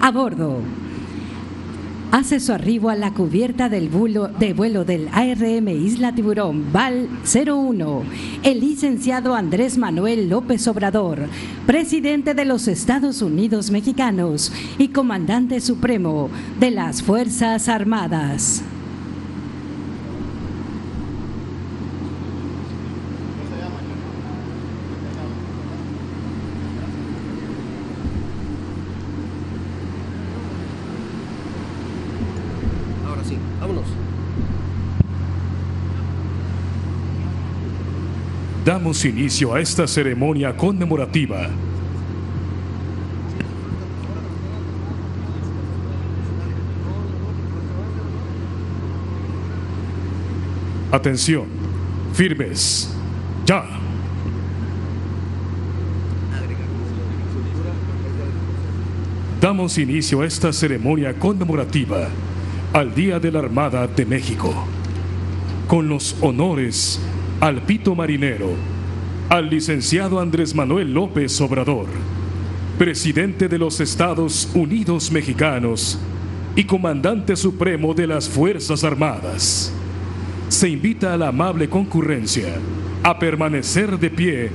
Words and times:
a 0.00 0.10
bordo. 0.12 0.58
Hace 2.12 2.40
su 2.40 2.52
arribo 2.52 2.88
a 2.88 2.96
la 2.96 3.12
cubierta 3.12 3.68
del 3.68 3.88
de 4.38 4.52
vuelo 4.52 4.84
del 4.84 5.08
ARM 5.12 5.68
Isla 5.68 6.12
Tiburón 6.12 6.72
VAL 6.72 7.08
01 7.24 8.02
el 8.42 8.60
licenciado 8.60 9.34
Andrés 9.34 9.78
Manuel 9.78 10.28
López 10.28 10.66
Obrador, 10.66 11.28
presidente 11.66 12.34
de 12.34 12.44
los 12.44 12.68
Estados 12.68 13.22
Unidos 13.22 13.70
mexicanos 13.70 14.52
y 14.78 14.88
comandante 14.88 15.60
supremo 15.60 16.30
de 16.58 16.70
las 16.72 17.02
Fuerzas 17.02 17.68
Armadas. 17.68 18.62
Damos 38.90 39.04
inicio 39.04 39.54
a 39.54 39.60
esta 39.60 39.86
ceremonia 39.86 40.56
conmemorativa. 40.56 41.48
Atención, 50.90 51.44
firmes, 52.12 52.92
ya. 53.46 53.64
Damos 59.40 59.78
inicio 59.78 60.22
a 60.22 60.26
esta 60.26 60.52
ceremonia 60.52 61.14
conmemorativa 61.14 62.08
al 62.72 62.92
Día 62.92 63.20
de 63.20 63.30
la 63.30 63.38
Armada 63.38 63.86
de 63.86 64.04
México, 64.04 64.52
con 65.68 65.88
los 65.88 66.16
honores 66.20 67.00
al 67.40 67.62
pito 67.62 67.94
marinero, 67.94 68.79
al 69.30 69.48
licenciado 69.48 70.18
Andrés 70.18 70.56
Manuel 70.56 70.92
López 70.92 71.40
Obrador, 71.40 71.86
presidente 72.76 73.48
de 73.48 73.58
los 73.58 73.78
Estados 73.78 74.50
Unidos 74.54 75.12
Mexicanos 75.12 76.00
y 76.56 76.64
comandante 76.64 77.36
supremo 77.36 77.94
de 77.94 78.08
las 78.08 78.28
Fuerzas 78.28 78.82
Armadas. 78.82 79.72
Se 80.48 80.68
invita 80.68 81.14
a 81.14 81.16
la 81.16 81.28
amable 81.28 81.68
concurrencia 81.68 82.56
a 83.04 83.20
permanecer 83.20 84.00
de 84.00 84.10
pie 84.10 84.50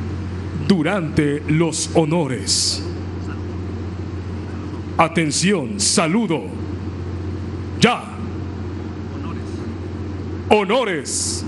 durante 0.67 1.41
los 1.47 1.89
honores. 1.93 2.85
Atención, 4.97 5.79
saludo. 5.79 6.43
Ya. 7.79 8.03
Honores. 10.49 11.45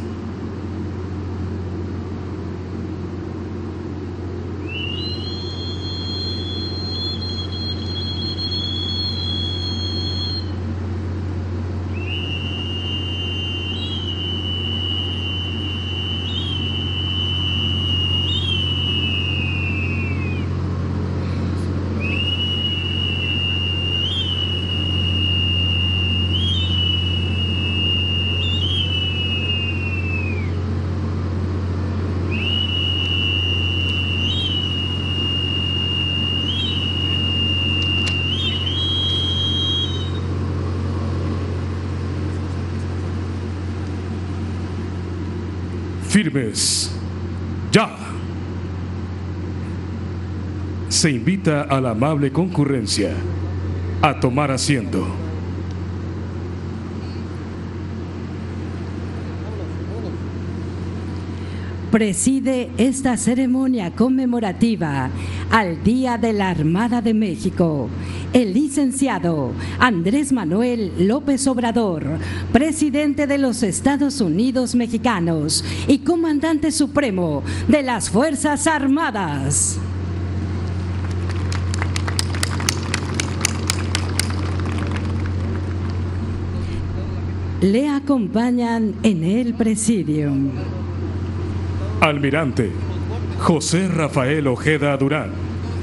Firmes. 46.18 46.92
Ya. 47.72 47.96
Se 50.90 51.12
invita 51.12 51.62
a 51.62 51.80
la 51.80 51.92
amable 51.92 52.32
concurrencia 52.32 53.12
a 54.02 54.20
tomar 54.20 54.50
asiento. 54.50 55.06
preside 61.92 62.70
esta 62.78 63.16
ceremonia 63.16 63.92
conmemorativa 63.92 65.10
al 65.50 65.84
Día 65.84 66.18
de 66.18 66.34
la 66.34 66.50
Armada 66.50 67.02
de 67.02 67.14
México 67.14 67.90
el 68.34 68.54
licenciado 68.54 69.52
Andrés 69.80 70.32
Manuel 70.32 70.92
López 71.08 71.48
Obrador, 71.48 72.06
presidente 72.52 73.28
de 73.28 73.38
los 73.38 73.64
Estados 73.64 74.22
Unidos 74.22 74.76
mexicanos 74.76 75.64
y 75.88 76.00
comandante 76.00 76.72
supremo 76.72 77.44
de 77.68 77.84
las 77.84 78.10
Fuerzas 78.10 78.68
Armadas. 78.68 79.80
Le 87.62 87.90
acompañan 87.90 88.94
en 89.02 89.24
el 89.24 89.56
presidium. 89.56 90.52
Almirante 92.02 92.72
José 93.40 93.88
Rafael 93.88 94.46
Ojeda 94.46 94.96
Durán, 94.98 95.32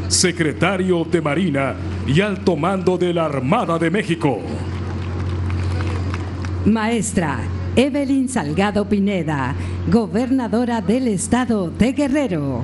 secretario 0.09 1.05
de 1.05 1.21
Marina 1.21 1.75
y 2.07 2.21
alto 2.21 2.57
mando 2.57 2.99
de 2.99 3.15
la 3.15 3.27
Armada 3.27 3.79
de 3.79 3.91
México. 3.91 4.41
Maestra 6.67 7.41
Evelyn 7.77 8.29
Salgado 8.29 8.89
Pineda, 8.89 9.55
gobernadora 9.89 10.81
del 10.81 11.09
estado 11.09 11.71
de 11.71 11.93
Guerrero. 11.93 12.63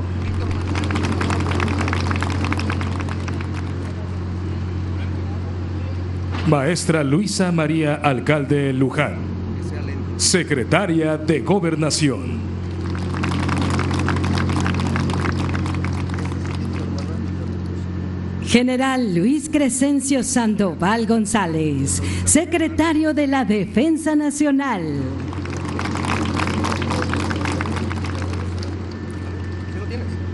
Maestra 6.47 7.05
Luisa 7.05 7.53
María 7.53 7.95
Alcalde 7.95 8.73
Luján, 8.73 9.17
secretaria 10.17 11.17
de 11.17 11.41
Gobernación. 11.41 12.50
General 18.51 19.15
Luis 19.15 19.49
Crescencio 19.49 20.25
Sandoval 20.25 21.07
González, 21.07 22.03
secretario 22.25 23.15
de 23.15 23.29
la 23.29 23.45
Defensa 23.45 24.17
Nacional. 24.17 24.83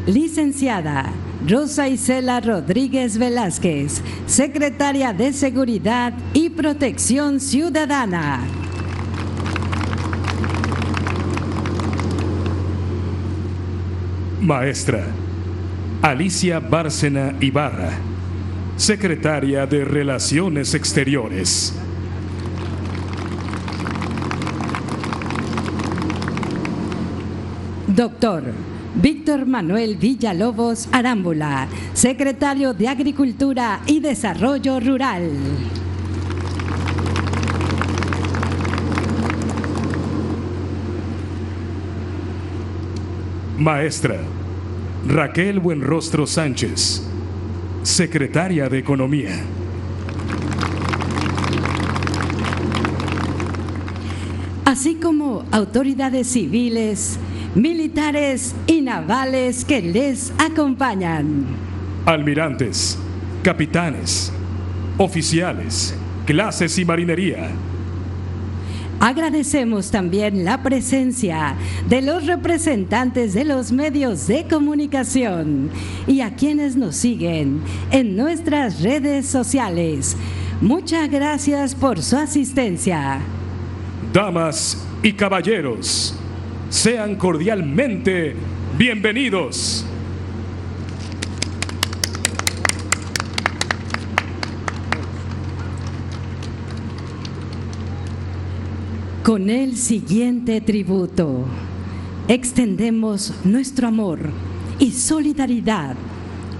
Licenciada 0.06 1.12
Rosa 1.46 1.90
Isela 1.90 2.40
Rodríguez 2.40 3.18
Velázquez, 3.18 4.00
secretaria 4.24 5.12
de 5.12 5.34
Seguridad 5.34 6.14
y 6.32 6.48
Protección 6.48 7.38
Ciudadana. 7.38 8.40
Maestra 14.40 15.04
Alicia 16.06 16.60
Bárcena 16.60 17.34
Ibarra, 17.40 17.90
secretaria 18.76 19.66
de 19.66 19.84
Relaciones 19.84 20.72
Exteriores. 20.72 21.74
Doctor 27.88 28.44
Víctor 28.94 29.46
Manuel 29.46 29.96
Villalobos 29.96 30.88
Arámbula, 30.92 31.66
secretario 31.92 32.72
de 32.72 32.86
Agricultura 32.86 33.80
y 33.84 33.98
Desarrollo 33.98 34.78
Rural. 34.78 35.28
Maestra 43.58 44.20
Raquel 45.08 45.60
Buenrostro 45.60 46.26
Sánchez, 46.26 47.00
secretaria 47.84 48.68
de 48.68 48.78
Economía. 48.78 49.40
Así 54.64 54.96
como 54.96 55.44
autoridades 55.52 56.26
civiles, 56.26 57.20
militares 57.54 58.56
y 58.66 58.80
navales 58.80 59.64
que 59.64 59.80
les 59.80 60.32
acompañan. 60.38 61.46
Almirantes, 62.04 62.98
capitanes, 63.44 64.32
oficiales, 64.98 65.94
clases 66.26 66.76
y 66.80 66.84
marinería. 66.84 67.50
Agradecemos 69.00 69.90
también 69.90 70.44
la 70.44 70.62
presencia 70.62 71.54
de 71.88 72.00
los 72.00 72.26
representantes 72.26 73.34
de 73.34 73.44
los 73.44 73.70
medios 73.70 74.26
de 74.26 74.46
comunicación 74.48 75.70
y 76.06 76.22
a 76.22 76.34
quienes 76.34 76.76
nos 76.76 76.96
siguen 76.96 77.60
en 77.90 78.16
nuestras 78.16 78.82
redes 78.82 79.26
sociales. 79.26 80.16
Muchas 80.62 81.10
gracias 81.10 81.74
por 81.74 82.02
su 82.02 82.16
asistencia. 82.16 83.20
Damas 84.12 84.86
y 85.02 85.12
caballeros, 85.12 86.18
sean 86.70 87.16
cordialmente 87.16 88.34
bienvenidos. 88.78 89.84
Con 99.26 99.50
el 99.50 99.76
siguiente 99.76 100.60
tributo, 100.60 101.46
extendemos 102.28 103.34
nuestro 103.42 103.88
amor 103.88 104.20
y 104.78 104.92
solidaridad 104.92 105.96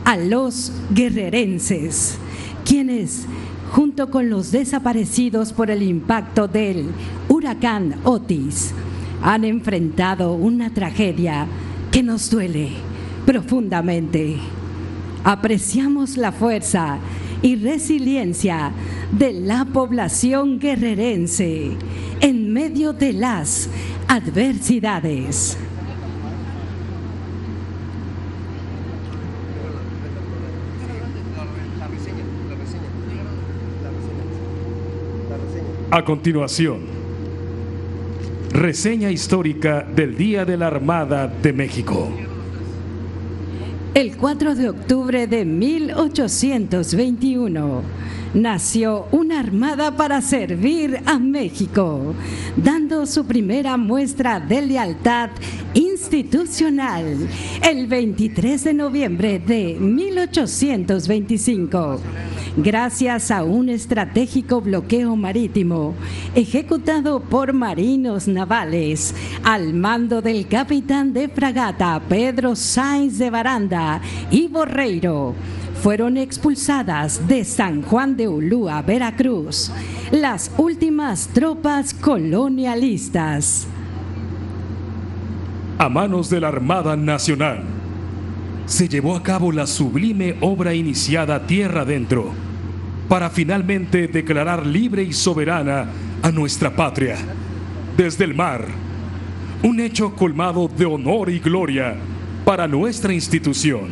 a 0.04 0.16
los 0.16 0.72
guerrerenses, 0.90 2.18
quienes, 2.64 3.26
junto 3.70 4.10
con 4.10 4.30
los 4.30 4.50
desaparecidos 4.50 5.52
por 5.52 5.70
el 5.70 5.80
impacto 5.84 6.48
del 6.48 6.86
huracán 7.28 8.00
Otis, 8.02 8.74
han 9.22 9.44
enfrentado 9.44 10.32
una 10.32 10.74
tragedia 10.74 11.46
que 11.92 12.02
nos 12.02 12.28
duele 12.28 12.70
profundamente. 13.24 14.38
Apreciamos 15.22 16.16
la 16.16 16.32
fuerza 16.32 16.98
y 17.42 17.54
resiliencia 17.54 18.72
de 19.12 19.34
la 19.34 19.66
población 19.66 20.58
guerrerense 20.58 21.76
en 22.20 22.52
medio 22.52 22.92
de 22.92 23.12
las 23.12 23.68
adversidades. 24.08 25.58
A 35.90 36.04
continuación, 36.04 36.80
reseña 38.50 39.10
histórica 39.10 39.82
del 39.82 40.16
Día 40.16 40.44
de 40.44 40.56
la 40.56 40.66
Armada 40.66 41.26
de 41.28 41.52
México. 41.52 42.10
El 43.96 44.16
4 44.18 44.54
de 44.56 44.68
octubre 44.68 45.26
de 45.26 45.46
1821 45.46 47.80
nació 48.34 49.06
una 49.10 49.40
armada 49.40 49.96
para 49.96 50.20
servir 50.20 51.00
a 51.06 51.18
México, 51.18 52.14
dando 52.58 53.06
su 53.06 53.24
primera 53.24 53.78
muestra 53.78 54.38
de 54.38 54.60
lealtad 54.60 55.30
institucional 56.06 57.28
el 57.68 57.88
23 57.88 58.62
de 58.62 58.74
noviembre 58.74 59.40
de 59.40 59.74
1825 59.74 62.00
gracias 62.56 63.32
a 63.32 63.42
un 63.42 63.68
estratégico 63.68 64.60
bloqueo 64.60 65.16
marítimo 65.16 65.96
ejecutado 66.36 67.18
por 67.18 67.52
marinos 67.52 68.28
navales 68.28 69.16
al 69.42 69.74
mando 69.74 70.22
del 70.22 70.46
capitán 70.46 71.12
de 71.12 71.28
fragata 71.28 72.00
Pedro 72.08 72.54
Sáenz 72.54 73.18
de 73.18 73.30
Baranda 73.30 74.00
y 74.30 74.46
Borreiro. 74.46 75.34
Fueron 75.82 76.16
expulsadas 76.16 77.26
de 77.26 77.44
San 77.44 77.82
Juan 77.82 78.16
de 78.16 78.28
Ulúa, 78.28 78.80
Veracruz, 78.82 79.72
las 80.12 80.52
últimas 80.56 81.26
tropas 81.28 81.94
colonialistas. 81.94 83.66
A 85.78 85.90
manos 85.90 86.30
de 86.30 86.40
la 86.40 86.48
Armada 86.48 86.96
Nacional 86.96 87.62
se 88.64 88.88
llevó 88.88 89.14
a 89.14 89.22
cabo 89.22 89.52
la 89.52 89.66
sublime 89.66 90.36
obra 90.40 90.72
iniciada 90.72 91.46
tierra 91.46 91.82
adentro 91.82 92.32
para 93.10 93.28
finalmente 93.28 94.08
declarar 94.08 94.64
libre 94.66 95.02
y 95.02 95.12
soberana 95.12 95.86
a 96.22 96.30
nuestra 96.30 96.74
patria 96.74 97.18
desde 97.94 98.24
el 98.24 98.34
mar. 98.34 98.64
Un 99.62 99.78
hecho 99.80 100.14
colmado 100.14 100.66
de 100.66 100.86
honor 100.86 101.28
y 101.28 101.40
gloria 101.40 101.94
para 102.46 102.66
nuestra 102.66 103.12
institución, 103.12 103.88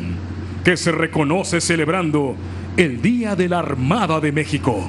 que 0.65 0.79
se 0.79 0.91
reconoce 0.91 1.61
celebrando 1.61 2.35
el 2.79 3.03
Día 3.03 3.37
de 3.37 3.51
la 3.51 3.59
Armada 3.59 4.21
de 4.21 4.33
México. 4.33 4.83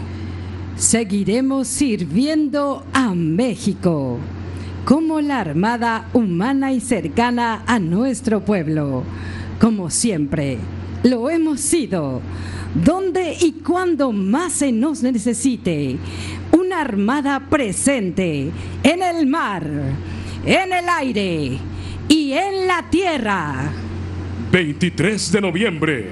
Seguiremos 0.78 1.68
sirviendo 1.68 2.86
a 2.94 3.14
México 3.14 4.18
como 4.86 5.20
la 5.20 5.40
Armada 5.40 6.08
humana 6.14 6.72
y 6.72 6.80
cercana 6.80 7.64
a 7.66 7.80
nuestro 7.80 8.46
pueblo, 8.46 9.04
como 9.60 9.90
siempre 9.90 10.60
lo 11.04 11.30
hemos 11.30 11.60
sido 11.60 12.22
donde 12.76 13.38
y 13.40 13.54
cuando 13.64 14.12
más 14.12 14.54
se 14.54 14.72
nos 14.72 15.02
necesite. 15.02 15.98
Una 16.52 16.82
armada 16.82 17.40
presente 17.50 18.50
en 18.84 19.04
el 19.04 19.26
mar, 19.28 19.66
en 20.46 20.74
el 20.74 20.90
aire 20.90 21.58
y 22.08 22.34
en 22.34 22.68
la 22.68 22.90
tierra. 22.90 23.72
23 24.52 25.32
de 25.32 25.42
noviembre, 25.42 26.10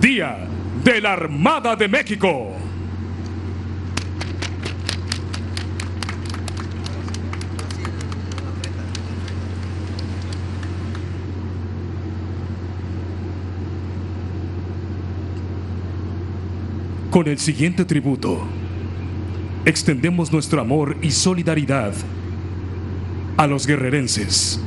Día 0.00 0.46
de 0.84 1.00
la 1.00 1.12
Armada 1.12 1.76
de 1.76 1.88
México. 1.88 2.65
Con 17.16 17.28
el 17.28 17.38
siguiente 17.38 17.86
tributo, 17.86 18.42
extendemos 19.64 20.30
nuestro 20.30 20.60
amor 20.60 20.98
y 21.00 21.12
solidaridad 21.12 21.94
a 23.38 23.46
los 23.46 23.66
guerrerenses, 23.66 24.60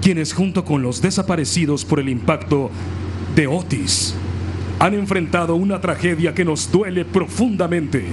quienes 0.00 0.32
junto 0.32 0.64
con 0.64 0.82
los 0.82 1.02
desaparecidos 1.02 1.84
por 1.84 1.98
el 1.98 2.10
impacto 2.10 2.70
de 3.34 3.48
Otis 3.48 4.14
han 4.78 4.94
enfrentado 4.94 5.56
una 5.56 5.80
tragedia 5.80 6.32
que 6.32 6.44
nos 6.44 6.70
duele 6.70 7.04
profundamente. 7.04 8.04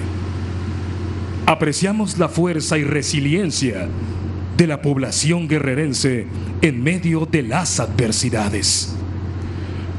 Apreciamos 1.45 2.17
la 2.17 2.29
fuerza 2.29 2.79
y 2.79 2.83
resiliencia 2.83 3.89
de 4.57 4.65
la 4.65 4.81
población 4.81 5.47
guerrerense 5.47 6.25
en 6.63 6.81
medio 6.81 7.27
de 7.27 7.43
las 7.43 7.79
adversidades. 7.79 8.95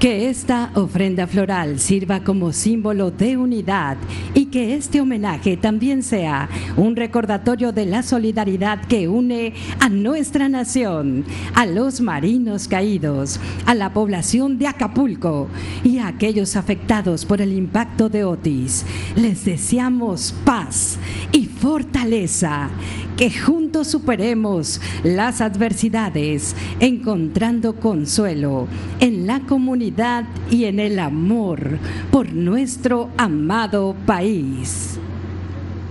Que 0.04 0.28
esta 0.28 0.70
ofrenda 0.74 1.26
floral 1.26 1.80
sirva 1.80 2.20
como 2.20 2.52
símbolo 2.52 3.10
de 3.10 3.38
unidad 3.38 3.96
y 4.34 4.44
que 4.44 4.74
este 4.74 5.00
homenaje 5.00 5.56
también 5.56 6.02
sea 6.02 6.50
un 6.76 6.94
recordatorio 6.94 7.72
de 7.72 7.86
la 7.86 8.02
solidaridad 8.02 8.84
que 8.84 9.08
une 9.08 9.54
a 9.80 9.88
nuestra 9.88 10.50
nación, 10.50 11.24
a 11.54 11.64
los 11.64 12.02
marinos 12.02 12.68
caídos, 12.68 13.40
a 13.64 13.74
la 13.74 13.94
población 13.94 14.58
de 14.58 14.66
Acapulco 14.66 15.48
y 15.82 15.96
a 15.96 16.08
aquellos 16.08 16.54
afectados 16.56 17.24
por 17.24 17.40
el 17.40 17.54
impacto 17.54 18.10
de 18.10 18.24
Otis. 18.24 18.84
Les 19.16 19.46
deseamos 19.46 20.34
paz 20.44 20.98
y 21.32 21.46
fortaleza, 21.46 22.68
que 23.16 23.30
juntos 23.30 23.88
superemos 23.88 24.80
las 25.02 25.40
adversidades, 25.40 26.54
encontrando 26.80 27.76
consuelo 27.76 28.66
en 29.00 29.26
la 29.26 29.40
comunidad 29.40 30.24
y 30.50 30.64
en 30.64 30.80
el 30.80 30.98
amor 30.98 31.78
por 32.10 32.32
nuestro 32.32 33.10
amado 33.16 33.94
país. 34.06 34.98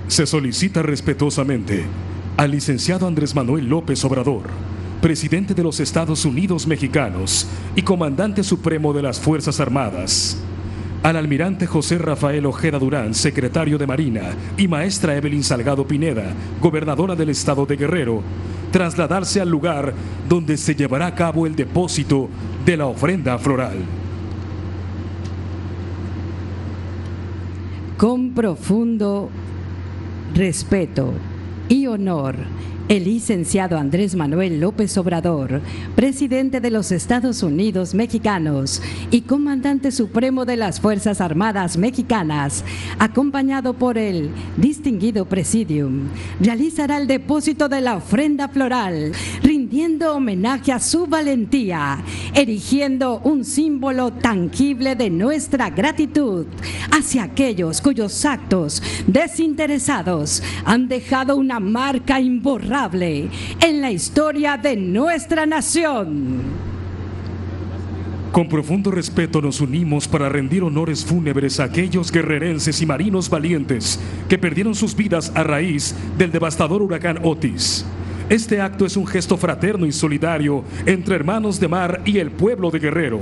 Se 0.07 0.25
solicita 0.25 0.81
respetuosamente 0.81 1.85
al 2.37 2.51
licenciado 2.51 3.07
Andrés 3.07 3.33
Manuel 3.35 3.67
López 3.67 4.03
Obrador, 4.05 4.43
presidente 5.01 5.53
de 5.53 5.63
los 5.63 5.79
Estados 5.79 6.25
Unidos 6.25 6.67
mexicanos 6.67 7.47
y 7.75 7.81
comandante 7.81 8.43
supremo 8.43 8.93
de 8.93 9.01
las 9.01 9.19
Fuerzas 9.19 9.59
Armadas, 9.59 10.37
al 11.03 11.17
almirante 11.17 11.67
José 11.67 11.97
Rafael 11.97 12.45
Ojeda 12.45 12.79
Durán, 12.79 13.13
secretario 13.13 13.77
de 13.77 13.85
Marina, 13.85 14.21
y 14.57 14.69
maestra 14.69 15.15
Evelyn 15.17 15.43
Salgado 15.43 15.85
Pineda, 15.85 16.33
gobernadora 16.61 17.13
del 17.13 17.29
estado 17.29 17.65
de 17.65 17.75
Guerrero, 17.75 18.23
trasladarse 18.71 19.41
al 19.41 19.49
lugar 19.49 19.93
donde 20.29 20.55
se 20.55 20.73
llevará 20.73 21.07
a 21.07 21.15
cabo 21.15 21.45
el 21.45 21.57
depósito 21.57 22.29
de 22.65 22.77
la 22.77 22.85
ofrenda 22.85 23.37
floral. 23.37 23.77
Con 27.97 28.31
profundo 28.31 29.29
respeto 30.33 31.13
y 31.67 31.85
honor 31.85 32.35
el 32.89 33.05
licenciado 33.05 33.77
Andrés 33.77 34.15
Manuel 34.15 34.59
López 34.59 34.97
Obrador, 34.97 35.61
presidente 35.95 36.59
de 36.59 36.69
los 36.69 36.91
Estados 36.91 37.41
Unidos 37.41 37.93
mexicanos 37.93 38.81
y 39.09 39.21
comandante 39.21 39.91
supremo 39.91 40.45
de 40.45 40.57
las 40.57 40.81
Fuerzas 40.81 41.21
Armadas 41.21 41.77
mexicanas, 41.77 42.63
acompañado 42.99 43.73
por 43.73 43.97
el 43.97 44.31
distinguido 44.57 45.25
presidium, 45.25 46.09
realizará 46.41 46.97
el 46.97 47.07
depósito 47.07 47.69
de 47.69 47.81
la 47.81 47.95
ofrenda 47.95 48.49
floral, 48.49 49.13
rindiendo 49.41 50.15
homenaje 50.15 50.73
a 50.73 50.79
su 50.79 51.07
valentía, 51.07 52.03
erigiendo 52.33 53.21
un 53.23 53.45
símbolo 53.45 54.11
tangible 54.11 54.95
de 54.95 55.09
nuestra 55.09 55.69
gratitud 55.69 56.47
hacia 56.91 57.23
aquellos 57.23 57.81
cuyos 57.81 58.25
actos 58.25 58.83
desinteresados 59.07 60.43
han 60.65 60.89
dejado 60.89 61.37
una 61.37 61.59
marca 61.59 62.19
imborrable 62.19 62.72
en 63.61 63.81
la 63.81 63.91
historia 63.91 64.57
de 64.57 64.75
nuestra 64.75 65.45
nación. 65.45 66.41
Con 68.31 68.49
profundo 68.49 68.89
respeto 68.89 69.43
nos 69.43 69.61
unimos 69.61 70.07
para 70.07 70.27
rendir 70.27 70.63
honores 70.63 71.05
fúnebres 71.05 71.59
a 71.59 71.65
aquellos 71.65 72.11
guerrerenses 72.11 72.81
y 72.81 72.87
marinos 72.87 73.29
valientes 73.29 73.99
que 74.27 74.39
perdieron 74.39 74.73
sus 74.73 74.95
vidas 74.95 75.31
a 75.35 75.43
raíz 75.43 75.93
del 76.17 76.31
devastador 76.31 76.81
huracán 76.81 77.19
Otis. 77.21 77.85
Este 78.27 78.59
acto 78.59 78.87
es 78.87 78.97
un 78.97 79.05
gesto 79.05 79.37
fraterno 79.37 79.85
y 79.85 79.91
solidario 79.91 80.63
entre 80.87 81.13
hermanos 81.13 81.59
de 81.59 81.67
mar 81.67 82.01
y 82.05 82.17
el 82.17 82.31
pueblo 82.31 82.71
de 82.71 82.79
Guerrero, 82.79 83.19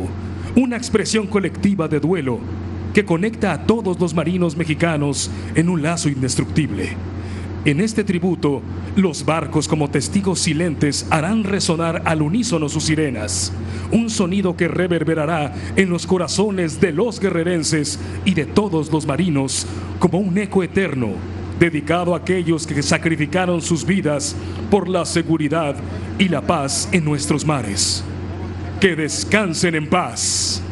una 0.56 0.78
expresión 0.78 1.28
colectiva 1.28 1.90
de 1.90 2.00
duelo 2.00 2.40
que 2.94 3.04
conecta 3.04 3.52
a 3.52 3.66
todos 3.66 4.00
los 4.00 4.14
marinos 4.14 4.56
mexicanos 4.56 5.30
en 5.56 5.68
un 5.68 5.82
lazo 5.82 6.08
indestructible. 6.08 6.96
En 7.64 7.80
este 7.80 8.04
tributo, 8.04 8.64
los 8.96 9.24
barcos 9.24 9.68
como 9.68 9.88
testigos 9.88 10.40
silentes 10.40 11.06
harán 11.12 11.44
resonar 11.44 12.02
al 12.06 12.24
unísono 12.24 12.68
sus 12.70 12.86
sirenas, 12.86 13.54
un 13.92 14.10
sonido 14.10 14.58
que 14.58 14.68
reverberará 14.68 15.54
en 15.76 15.92
los 15.92 16.08
corazones 16.08 16.82
de 16.82 16.92
los 16.92 17.20
guerrerenses 17.20 18.00
y 18.26 18.34
de 18.34 18.48
todos 18.48 18.92
los 18.92 19.06
marinos 19.06 19.68
como 20.00 20.18
un 20.18 20.36
eco 20.40 20.64
eterno, 20.64 21.10
dedicado 21.60 22.16
a 22.16 22.18
aquellos 22.18 22.66
que 22.66 22.82
sacrificaron 22.82 23.62
sus 23.62 23.86
vidas 23.86 24.36
por 24.72 24.90
la 24.90 25.06
seguridad 25.06 25.76
y 26.18 26.30
la 26.30 26.42
paz 26.42 26.90
en 26.92 27.06
nuestros 27.06 27.46
mares. 27.46 28.04
Que 28.80 28.96
descansen 28.96 29.76
en 29.76 29.88
paz. 29.88 30.64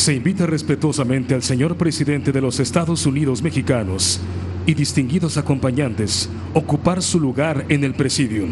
Se 0.00 0.14
invita 0.14 0.46
respetuosamente 0.46 1.34
al 1.34 1.42
señor 1.42 1.76
presidente 1.76 2.32
de 2.32 2.40
los 2.40 2.58
Estados 2.58 3.04
Unidos 3.04 3.42
mexicanos 3.42 4.18
y 4.64 4.72
distinguidos 4.72 5.36
acompañantes 5.36 6.30
ocupar 6.54 7.02
su 7.02 7.20
lugar 7.20 7.66
en 7.68 7.84
el 7.84 7.92
presidium. 7.92 8.48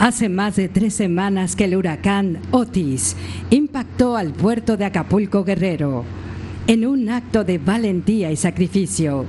Hace 0.00 0.28
más 0.28 0.56
de 0.56 0.68
tres 0.68 0.94
semanas 0.94 1.54
que 1.54 1.66
el 1.66 1.76
huracán 1.76 2.40
Otis 2.50 3.14
impactó 3.50 4.16
al 4.16 4.32
puerto 4.32 4.76
de 4.76 4.86
Acapulco 4.86 5.44
Guerrero. 5.44 6.04
En 6.66 6.84
un 6.84 7.08
acto 7.10 7.44
de 7.44 7.58
valentía 7.58 8.32
y 8.32 8.36
sacrificio, 8.36 9.24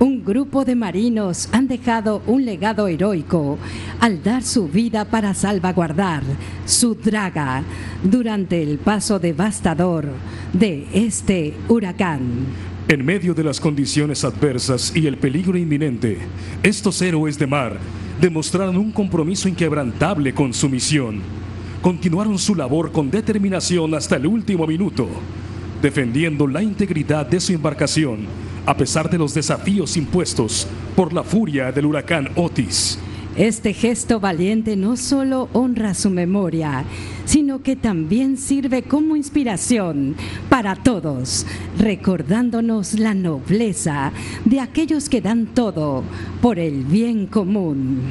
un 0.00 0.24
grupo 0.24 0.64
de 0.64 0.74
marinos 0.74 1.50
han 1.52 1.68
dejado 1.68 2.22
un 2.26 2.46
legado 2.46 2.88
heroico 2.88 3.58
al 4.00 4.22
dar 4.22 4.42
su 4.42 4.66
vida 4.66 5.04
para 5.04 5.34
salvaguardar 5.34 6.22
su 6.64 6.94
draga 6.94 7.62
durante 8.02 8.62
el 8.62 8.78
paso 8.78 9.18
devastador 9.18 10.08
de 10.54 10.86
este 10.94 11.54
huracán. 11.68 12.46
En 12.88 13.04
medio 13.04 13.34
de 13.34 13.44
las 13.44 13.60
condiciones 13.60 14.24
adversas 14.24 14.90
y 14.96 15.06
el 15.06 15.18
peligro 15.18 15.58
inminente, 15.58 16.16
estos 16.62 17.00
héroes 17.02 17.38
de 17.38 17.46
mar 17.46 17.76
demostraron 18.22 18.78
un 18.78 18.92
compromiso 18.92 19.50
inquebrantable 19.50 20.32
con 20.32 20.54
su 20.54 20.70
misión. 20.70 21.20
Continuaron 21.82 22.38
su 22.38 22.54
labor 22.54 22.90
con 22.90 23.10
determinación 23.10 23.94
hasta 23.94 24.16
el 24.16 24.26
último 24.26 24.66
minuto, 24.66 25.08
defendiendo 25.82 26.46
la 26.46 26.62
integridad 26.62 27.26
de 27.26 27.38
su 27.38 27.52
embarcación 27.52 28.49
a 28.70 28.76
pesar 28.76 29.10
de 29.10 29.18
los 29.18 29.34
desafíos 29.34 29.96
impuestos 29.96 30.64
por 30.94 31.12
la 31.12 31.24
furia 31.24 31.72
del 31.72 31.86
huracán 31.86 32.28
Otis. 32.36 33.00
Este 33.36 33.72
gesto 33.72 34.20
valiente 34.20 34.76
no 34.76 34.96
solo 34.96 35.48
honra 35.52 35.92
su 35.92 36.08
memoria, 36.08 36.84
sino 37.24 37.64
que 37.64 37.74
también 37.74 38.36
sirve 38.36 38.84
como 38.84 39.16
inspiración 39.16 40.14
para 40.48 40.76
todos, 40.76 41.46
recordándonos 41.78 42.96
la 42.96 43.12
nobleza 43.12 44.12
de 44.44 44.60
aquellos 44.60 45.08
que 45.08 45.20
dan 45.20 45.46
todo 45.46 46.04
por 46.40 46.60
el 46.60 46.84
bien 46.84 47.26
común. 47.26 48.02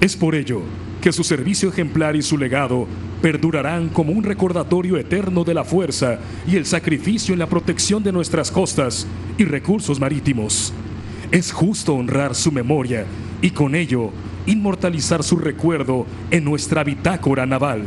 Es 0.00 0.16
por 0.16 0.36
ello 0.36 0.62
que 1.00 1.12
su 1.12 1.24
servicio 1.24 1.68
ejemplar 1.68 2.16
y 2.16 2.22
su 2.22 2.36
legado 2.36 2.86
perdurarán 3.22 3.88
como 3.88 4.12
un 4.12 4.24
recordatorio 4.24 4.96
eterno 4.96 5.44
de 5.44 5.54
la 5.54 5.64
fuerza 5.64 6.18
y 6.46 6.56
el 6.56 6.66
sacrificio 6.66 7.32
en 7.32 7.38
la 7.38 7.48
protección 7.48 8.02
de 8.02 8.12
nuestras 8.12 8.50
costas 8.50 9.06
y 9.36 9.44
recursos 9.44 10.00
marítimos. 10.00 10.72
Es 11.30 11.52
justo 11.52 11.94
honrar 11.94 12.34
su 12.34 12.52
memoria 12.52 13.06
y 13.42 13.50
con 13.50 13.74
ello 13.74 14.10
inmortalizar 14.46 15.22
su 15.22 15.36
recuerdo 15.36 16.06
en 16.30 16.44
nuestra 16.44 16.84
bitácora 16.84 17.44
naval. 17.46 17.82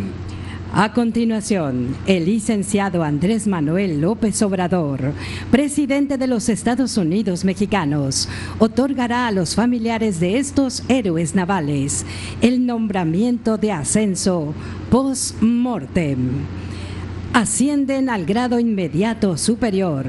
A 0.74 0.94
continuación, 0.94 1.98
el 2.08 2.24
licenciado 2.24 3.04
Andrés 3.04 3.46
Manuel 3.46 4.00
López 4.00 4.42
Obrador, 4.42 5.12
presidente 5.52 6.18
de 6.18 6.28
los 6.28 6.48
Estados 6.48 6.96
Unidos 6.96 7.44
mexicanos, 7.44 8.30
otorgará 8.58 9.28
a 9.28 9.32
los 9.32 9.54
familiares 9.54 10.22
de 10.22 10.38
estos 10.38 10.84
héroes 10.88 11.36
navales 11.36 12.06
el 12.42 12.66
nombramiento 12.66 13.58
de 13.58 13.74
ascenso 13.74 14.54
post-mortem. 14.90 16.30
Ascienden 17.34 18.10
al 18.10 18.26
grado 18.26 18.58
inmediato 18.58 19.36
superior 19.36 20.06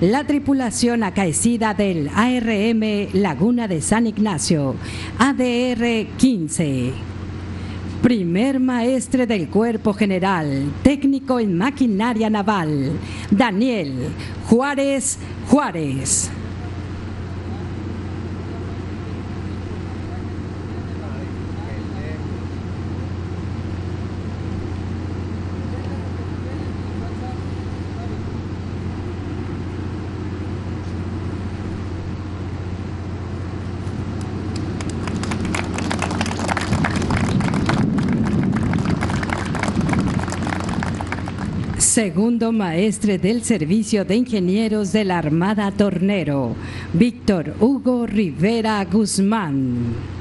la 0.00 0.24
tripulación 0.28 1.02
acaecida 1.02 1.74
del 1.74 2.08
ARM 2.14 3.08
Laguna 3.14 3.66
de 3.66 3.80
San 3.80 4.06
Ignacio, 4.06 4.76
ADR 5.18 6.06
15 6.18 7.13
Primer 8.04 8.60
maestre 8.60 9.26
del 9.26 9.48
Cuerpo 9.48 9.94
General, 9.94 10.46
técnico 10.82 11.40
en 11.40 11.56
maquinaria 11.56 12.28
naval, 12.28 13.00
Daniel 13.30 14.10
Juárez 14.46 15.18
Juárez. 15.48 16.30
Segundo 41.94 42.50
maestre 42.50 43.18
del 43.18 43.44
Servicio 43.44 44.04
de 44.04 44.16
Ingenieros 44.16 44.90
de 44.90 45.04
la 45.04 45.16
Armada 45.16 45.70
Tornero, 45.70 46.56
Víctor 46.92 47.54
Hugo 47.60 48.04
Rivera 48.04 48.84
Guzmán. 48.84 50.13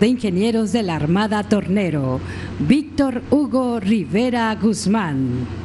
De 0.00 0.06
Ingenieros 0.06 0.72
de 0.72 0.82
la 0.82 0.96
Armada 0.96 1.42
Tornero, 1.42 2.20
Víctor 2.60 3.22
Hugo 3.30 3.80
Rivera 3.80 4.54
Guzmán. 4.54 5.57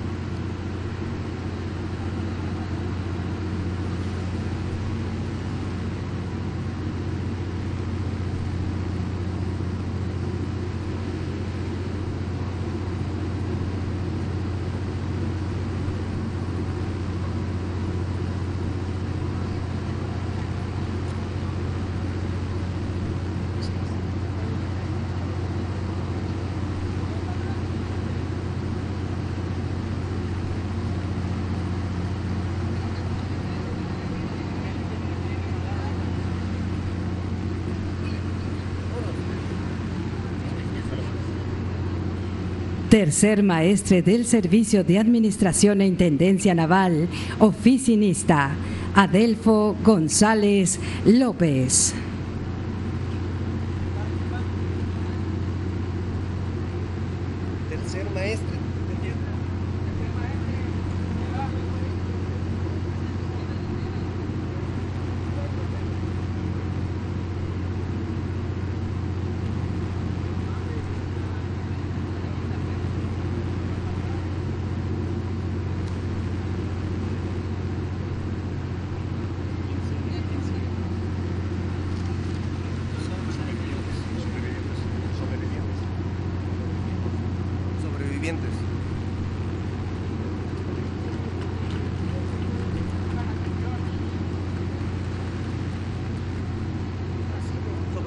Tercer 42.93 43.41
maestre 43.41 44.03
del 44.03 44.23
Servicio 44.23 44.83
de 44.83 44.99
Administración 44.99 45.81
e 45.81 45.87
Intendencia 45.87 46.53
Naval, 46.53 47.09
oficinista, 47.39 48.51
Adelfo 48.93 49.75
González 49.83 50.79
López. 51.03 51.95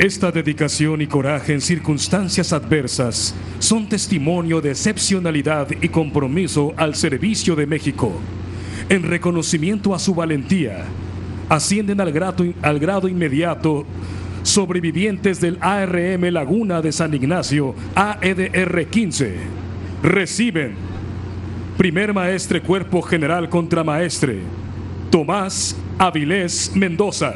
Esta 0.07 0.31
dedicación 0.31 1.03
y 1.03 1.09
coraje 1.09 1.53
en 1.53 1.61
circunstancias 1.61 2.53
adversas 2.53 3.35
son 3.59 3.89
testimonio 3.89 4.61
de 4.61 4.71
excepcionalidad 4.71 5.67
y 5.83 5.89
compromiso 5.89 6.73
al 6.77 6.95
servicio 6.95 7.57
de 7.57 7.67
México. 7.67 8.13
En 8.89 9.03
reconocimiento 9.03 9.97
a 9.97 9.99
su 9.99 10.15
valentía, 10.15 10.85
ascienden 11.49 12.01
al 12.01 12.13
grado, 12.13 12.45
al 12.63 12.79
grado 12.79 13.09
inmediato 13.09 13.85
sobrevivientes 14.45 15.41
del 15.41 15.59
ARM 15.61 16.23
Laguna 16.31 16.81
de 16.81 16.93
San 16.93 17.13
Ignacio, 17.13 17.75
AEDR 17.97 18.87
15. 18.87 19.35
Reciben 20.05 20.77
primer 21.77 22.15
maestre 22.15 22.63
cuerpo 22.63 23.03
general 23.03 23.49
contramaestre, 23.49 24.39
Tomás 25.11 25.77
Avilés 25.99 26.71
Mendoza. 26.77 27.35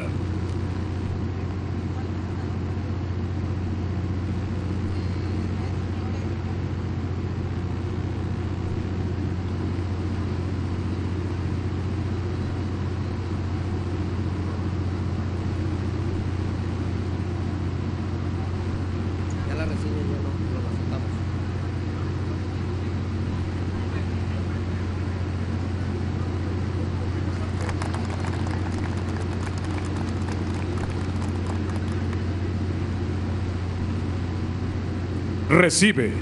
Recibe 35.51 36.13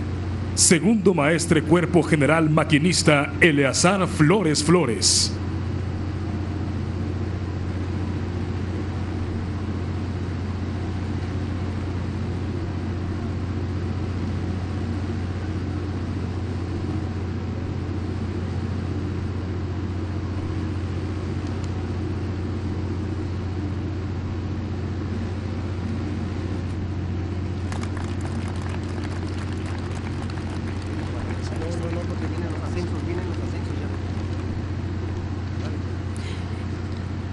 segundo 0.56 1.14
maestre 1.14 1.62
cuerpo 1.62 2.02
general 2.02 2.50
maquinista 2.50 3.32
Eleazar 3.40 4.08
Flores 4.08 4.64
Flores. 4.64 5.32
No, 31.60 31.66
no, 31.66 31.92
no, 31.92 32.02
porque 32.08 32.26
vienen 32.28 32.52
los 32.52 32.64
ascensos, 32.64 33.06
vienen 33.06 33.26
los 33.28 33.38
ascensos 33.38 33.74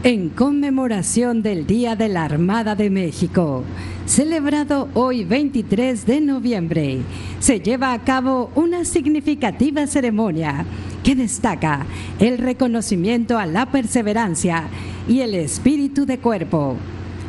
ya. 0.02 0.10
En 0.10 0.30
conmemoración 0.76 1.40
del 1.40 1.66
Día 1.66 1.96
de 1.96 2.10
la 2.10 2.24
Armada 2.24 2.74
de 2.76 2.90
México, 2.90 3.64
celebrado 4.04 4.90
hoy 4.92 5.24
23 5.24 6.04
de 6.04 6.20
noviembre, 6.20 6.98
se 7.40 7.60
lleva 7.60 7.94
a 7.94 8.04
cabo 8.04 8.50
una 8.54 8.84
significativa 8.84 9.86
ceremonia 9.86 10.66
que 11.02 11.14
destaca 11.14 11.86
el 12.18 12.36
reconocimiento 12.36 13.38
a 13.38 13.46
la 13.46 13.72
perseverancia 13.72 14.64
y 15.08 15.20
el 15.20 15.34
espíritu 15.34 16.04
de 16.04 16.18
cuerpo 16.18 16.76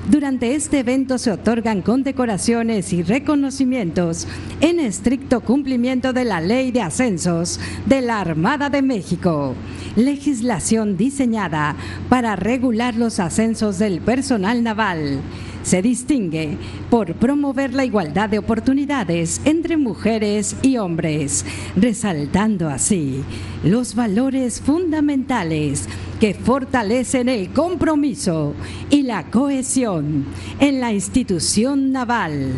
Durante 0.09 0.55
este 0.55 0.79
evento 0.79 1.17
se 1.17 1.31
otorgan 1.31 1.81
condecoraciones 1.81 2.93
y 2.93 3.03
reconocimientos 3.03 4.25
en 4.61 4.79
estricto 4.79 5.41
cumplimiento 5.41 6.13
de 6.13 6.23
la 6.23 6.39
Ley 6.39 6.71
de 6.71 6.81
Ascensos 6.81 7.59
de 7.85 7.99
la 7.99 8.21
Armada 8.21 8.69
de 8.69 8.81
México, 8.81 9.53
legislación 9.97 10.95
diseñada 10.95 11.75
para 12.07 12.37
regular 12.37 12.95
los 12.95 13.19
ascensos 13.19 13.79
del 13.79 13.99
personal 13.99 14.63
naval 14.63 15.19
se 15.63 15.81
distingue 15.81 16.57
por 16.89 17.13
promover 17.15 17.73
la 17.73 17.85
igualdad 17.85 18.29
de 18.29 18.39
oportunidades 18.39 19.41
entre 19.45 19.77
mujeres 19.77 20.55
y 20.61 20.77
hombres, 20.77 21.45
resaltando 21.75 22.69
así 22.69 23.23
los 23.63 23.95
valores 23.95 24.61
fundamentales 24.61 25.87
que 26.19 26.33
fortalecen 26.33 27.29
el 27.29 27.49
compromiso 27.49 28.53
y 28.89 29.03
la 29.03 29.29
cohesión 29.29 30.25
en 30.59 30.79
la 30.79 30.93
institución 30.93 31.91
naval 31.91 32.53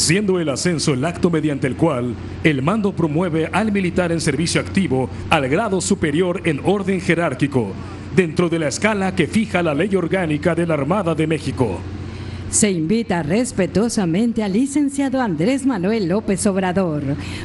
siendo 0.00 0.40
el 0.40 0.48
ascenso 0.48 0.94
el 0.94 1.04
acto 1.04 1.30
mediante 1.30 1.66
el 1.66 1.76
cual 1.76 2.14
el 2.42 2.62
mando 2.62 2.92
promueve 2.92 3.50
al 3.52 3.70
militar 3.70 4.12
en 4.12 4.20
servicio 4.20 4.58
activo 4.60 5.10
al 5.28 5.46
grado 5.48 5.82
superior 5.82 6.40
en 6.44 6.60
orden 6.64 7.02
jerárquico, 7.02 7.72
dentro 8.16 8.48
de 8.48 8.58
la 8.58 8.68
escala 8.68 9.14
que 9.14 9.26
fija 9.26 9.62
la 9.62 9.74
ley 9.74 9.94
orgánica 9.94 10.54
de 10.54 10.66
la 10.66 10.74
Armada 10.74 11.14
de 11.14 11.26
México. 11.26 11.80
Se 12.50 12.68
invita 12.68 13.22
respetuosamente 13.22 14.42
al 14.42 14.54
licenciado 14.54 15.20
Andrés 15.20 15.64
Manuel 15.66 16.08
López 16.08 16.44
Obrador, 16.48 17.02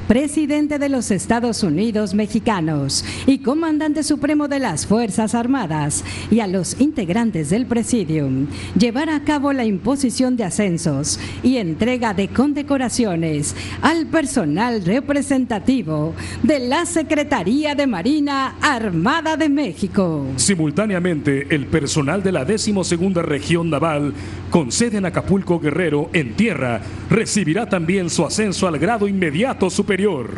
presidente 0.07 0.79
de 0.79 0.89
los 0.89 1.11
Estados 1.11 1.61
Unidos 1.61 2.15
mexicanos 2.15 3.05
y 3.27 3.37
comandante 3.37 4.01
supremo 4.01 4.47
de 4.47 4.57
las 4.57 4.87
Fuerzas 4.87 5.35
Armadas, 5.35 6.03
y 6.31 6.39
a 6.39 6.47
los 6.47 6.81
integrantes 6.81 7.51
del 7.51 7.67
presidium, 7.67 8.47
llevar 8.77 9.11
a 9.11 9.23
cabo 9.23 9.53
la 9.53 9.63
imposición 9.63 10.37
de 10.37 10.43
ascensos 10.43 11.19
y 11.43 11.57
entrega 11.57 12.15
de 12.15 12.27
condecoraciones 12.29 13.55
al 13.83 14.07
personal 14.07 14.83
representativo 14.83 16.15
de 16.41 16.59
la 16.59 16.87
Secretaría 16.87 17.75
de 17.75 17.85
Marina 17.85 18.55
Armada 18.59 19.37
de 19.37 19.49
México. 19.49 20.25
Simultáneamente, 20.37 21.53
el 21.53 21.67
personal 21.67 22.23
de 22.23 22.31
la 22.31 22.43
12 22.43 22.73
Región 23.21 23.69
Naval 23.69 24.11
con 24.49 24.71
en 24.95 25.05
Acapulco 25.05 25.59
Guerrero 25.59 26.09
en 26.13 26.33
tierra 26.35 26.81
recibirá 27.09 27.67
también 27.67 28.09
su 28.09 28.25
ascenso 28.25 28.67
al 28.67 28.79
grado 28.79 29.07
inmediato 29.07 29.69
superior. 29.69 30.29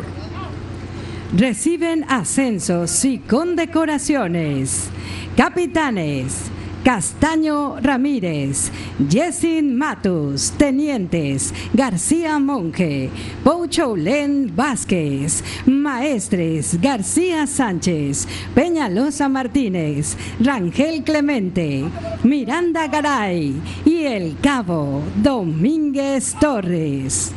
Reciben 1.36 2.04
ascensos 2.08 3.04
y 3.04 3.18
condecoraciones. 3.18 4.88
Capitanes. 5.36 6.50
Castaño 6.84 7.80
Ramírez, 7.80 8.70
Jessin 9.10 9.76
Matus, 9.76 10.52
Tenientes, 10.52 11.52
García 11.74 12.38
Monje, 12.38 13.10
Pouchoulén 13.44 14.54
Vázquez, 14.54 15.42
Maestres, 15.66 16.80
García 16.80 17.46
Sánchez, 17.46 18.26
Peñalosa 18.54 19.28
Martínez, 19.28 20.16
Rangel 20.40 21.02
Clemente, 21.04 21.84
Miranda 22.22 22.86
Garay 22.86 23.60
y 23.84 24.04
el 24.04 24.36
Cabo 24.40 25.02
Domínguez 25.16 26.34
Torres. 26.40 27.32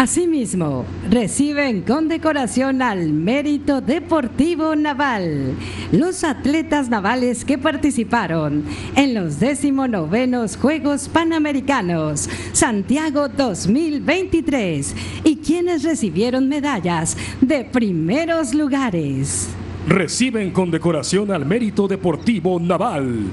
Asimismo, 0.00 0.86
reciben 1.10 1.82
condecoración 1.82 2.80
al 2.80 3.12
mérito 3.12 3.82
deportivo 3.82 4.74
naval 4.74 5.54
los 5.92 6.24
atletas 6.24 6.88
navales 6.88 7.44
que 7.44 7.58
participaron 7.58 8.64
en 8.96 9.12
los 9.12 9.38
19 9.38 10.48
Juegos 10.58 11.06
Panamericanos 11.06 12.30
Santiago 12.52 13.28
2023 13.28 14.96
y 15.22 15.36
quienes 15.36 15.82
recibieron 15.82 16.48
medallas 16.48 17.14
de 17.42 17.66
primeros 17.66 18.54
lugares. 18.54 19.50
Reciben 19.86 20.50
condecoración 20.50 21.30
al 21.30 21.44
mérito 21.44 21.86
deportivo 21.86 22.58
naval. 22.58 23.24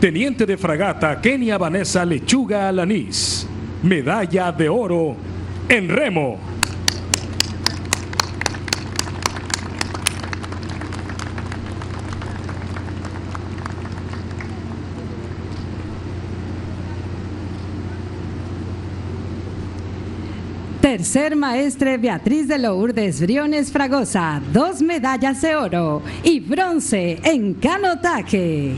Teniente 0.00 0.44
de 0.44 0.56
fragata 0.56 1.20
Kenia 1.20 1.56
Vanessa 1.56 2.04
Lechuga 2.04 2.68
Alanís, 2.68 3.46
medalla 3.84 4.50
de 4.50 4.68
oro 4.68 5.35
en 5.68 5.88
remo. 5.88 6.38
Tercer 20.80 21.34
maestre 21.34 21.98
Beatriz 21.98 22.46
de 22.46 22.58
Lourdes 22.58 23.20
Briones 23.20 23.72
Fragosa, 23.72 24.40
dos 24.52 24.80
medallas 24.80 25.42
de 25.42 25.56
oro 25.56 26.02
y 26.22 26.40
bronce 26.40 27.18
en 27.24 27.54
canotaje. 27.54 28.76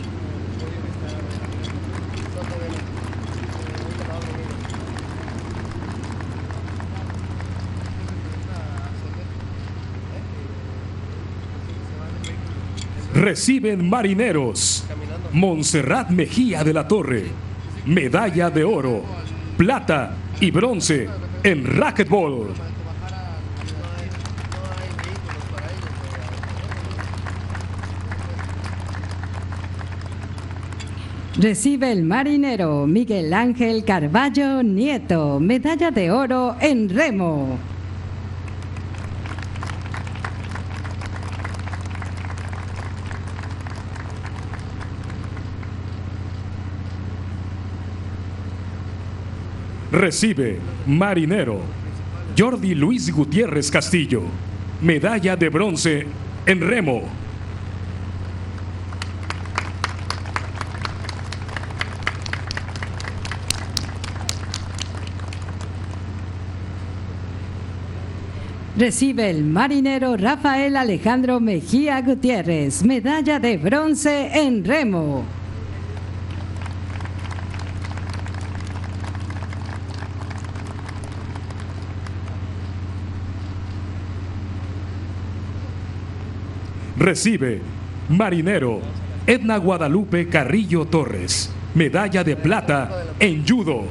Reciben 13.29 13.91
marineros. 13.91 14.85
Montserrat 15.33 16.09
Mejía 16.09 16.65
de 16.65 16.73
la 16.73 16.89
Torre, 16.89 17.25
medalla 17.85 18.49
de 18.49 18.65
oro, 18.65 19.05
plata 19.59 20.17
y 20.41 20.51
bronce 20.51 21.07
en 21.43 21.67
racquetball. 21.77 22.47
Recibe 31.37 31.93
el 31.93 32.03
marinero 32.05 32.87
Miguel 32.87 33.35
Ángel 33.35 33.85
Carballo 33.85 34.63
Nieto, 34.63 35.39
medalla 35.39 35.91
de 35.91 36.11
oro 36.11 36.57
en 36.61 36.89
remo. 36.89 37.59
Recibe 49.99 50.61
Marinero 50.87 51.61
Jordi 52.39 52.77
Luis 52.77 53.13
Gutiérrez 53.13 53.69
Castillo, 53.69 54.23
medalla 54.81 55.35
de 55.35 55.49
bronce 55.49 56.07
en 56.47 56.61
remo. 56.61 57.03
Recibe 68.77 69.31
el 69.31 69.43
marinero 69.43 70.17
Rafael 70.17 70.77
Alejandro 70.77 71.41
Mejía 71.41 72.01
Gutiérrez, 72.03 72.85
medalla 72.85 73.41
de 73.41 73.57
bronce 73.57 74.31
en 74.33 74.65
remo. 74.65 75.38
Recibe 86.99 87.61
Marinero 88.09 88.81
Edna 89.25 89.59
Guadalupe 89.59 90.29
Carrillo 90.29 90.87
Torres, 90.87 91.49
medalla 91.75 92.25
de 92.25 92.35
plata 92.35 93.05
en 93.21 93.47
judo. 93.47 93.85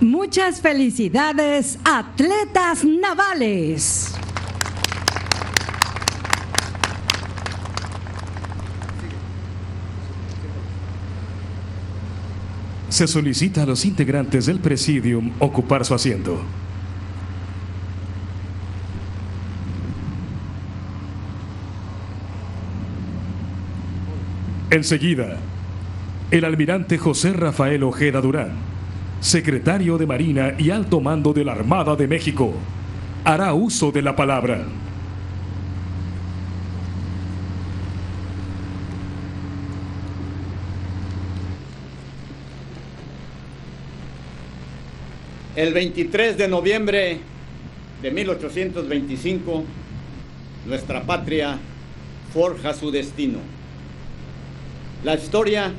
Muchas 0.00 0.62
felicidades, 0.62 1.78
atletas 1.84 2.82
navales. 2.84 4.17
Se 12.98 13.06
solicita 13.06 13.62
a 13.62 13.66
los 13.66 13.84
integrantes 13.84 14.46
del 14.46 14.58
Presidium 14.58 15.30
ocupar 15.38 15.84
su 15.84 15.94
asiento. 15.94 16.36
Enseguida, 24.68 25.36
el 26.32 26.44
almirante 26.44 26.98
José 26.98 27.34
Rafael 27.34 27.84
Ojeda 27.84 28.20
Durán, 28.20 28.54
secretario 29.20 29.96
de 29.96 30.06
Marina 30.08 30.54
y 30.58 30.70
alto 30.70 31.00
mando 31.00 31.32
de 31.32 31.44
la 31.44 31.52
Armada 31.52 31.94
de 31.94 32.08
México, 32.08 32.52
hará 33.22 33.54
uso 33.54 33.92
de 33.92 34.02
la 34.02 34.16
palabra. 34.16 34.64
El 45.58 45.74
23 45.74 46.38
de 46.38 46.46
noviembre 46.46 47.18
de 48.00 48.12
1825, 48.12 49.64
nuestra 50.66 51.02
patria 51.02 51.58
forja 52.32 52.74
su 52.74 52.92
destino. 52.92 53.40
La 55.02 55.16
historia 55.16 55.72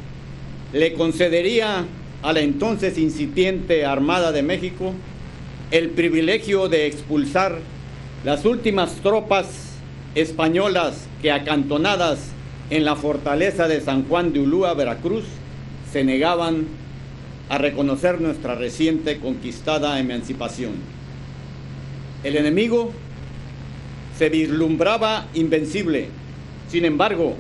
le 0.74 0.92
concedería 0.96 1.86
a 2.22 2.34
la 2.34 2.42
entonces 2.42 2.98
incipiente 2.98 3.86
Armada 3.86 4.34
de 4.34 4.44
México 4.44 4.94
el 5.72 5.92
privilegio 5.92 6.68
de 6.68 6.86
expulsar 6.86 7.60
las 8.26 8.44
últimas 8.44 8.96
tropas 8.96 9.76
españolas 10.14 11.08
que 11.22 11.32
acantonadas 11.32 12.32
en 12.70 12.84
la 12.84 12.98
fortaleza 12.98 13.70
de 13.70 13.80
San 13.80 14.04
Juan 14.10 14.34
de 14.34 14.42
Ulúa, 14.42 14.74
Veracruz, 14.74 15.24
se 15.90 16.04
negaban 16.04 16.68
a 17.50 17.58
reconocer 17.58 18.22
nuestra 18.22 18.56
reciente 18.56 19.18
conquistada 19.18 20.00
emancipación. 20.00 20.74
El 22.24 22.38
enemigo 22.38 22.92
se 24.18 24.30
vislumbraba 24.30 25.28
invencible, 25.34 26.10
sin 26.70 26.86
embargo, 26.86 27.36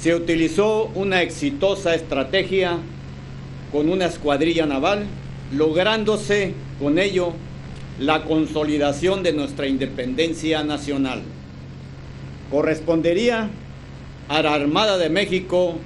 se 0.00 0.14
utilizó 0.14 0.90
una 0.94 1.22
exitosa 1.22 1.94
estrategia 1.94 2.78
con 3.72 3.88
una 3.88 4.06
escuadrilla 4.06 4.66
naval, 4.66 5.06
lográndose 5.52 6.54
con 6.80 6.98
ello 6.98 7.32
la 7.98 8.24
consolidación 8.24 9.22
de 9.22 9.32
nuestra 9.32 9.66
independencia 9.66 10.62
nacional. 10.62 11.22
Correspondería 12.50 13.50
a 14.28 14.42
la 14.42 14.54
Armada 14.54 14.96
de 14.98 15.10
México 15.10 15.76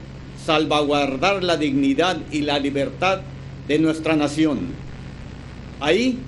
salvaguardar 0.44 1.42
la 1.44 1.56
dignidad 1.56 2.18
y 2.30 2.42
la 2.42 2.58
libertad 2.58 3.20
de 3.68 3.78
nuestra 3.78 4.16
nación. 4.16 4.60
Ahí 5.78 6.18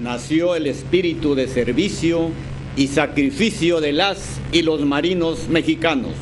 nació 0.00 0.54
el 0.54 0.66
espíritu 0.66 1.34
de 1.34 1.48
servicio 1.48 2.30
y 2.76 2.86
sacrificio 2.88 3.80
de 3.80 3.92
las 3.92 4.38
y 4.52 4.62
los 4.62 4.84
marinos 4.84 5.48
mexicanos. 5.48 6.12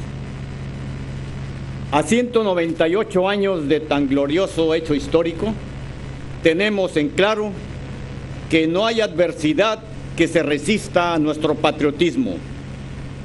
A 1.92 2.02
198 2.02 3.28
años 3.28 3.68
de 3.68 3.80
tan 3.80 4.08
glorioso 4.08 4.74
hecho 4.74 4.94
histórico, 4.94 5.52
tenemos 6.42 6.96
en 6.96 7.10
claro 7.10 7.50
que 8.48 8.66
no 8.66 8.86
hay 8.86 9.00
adversidad 9.00 9.80
que 10.16 10.28
se 10.28 10.42
resista 10.42 11.14
a 11.14 11.18
nuestro 11.18 11.56
patriotismo. 11.56 12.36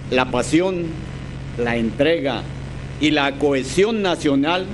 La 0.10 0.30
pasión, 0.30 0.86
la 1.58 1.78
entrega 1.78 2.44
y 3.00 3.12
la 3.12 3.32
cohesión 3.34 4.02
nacional 4.02 4.66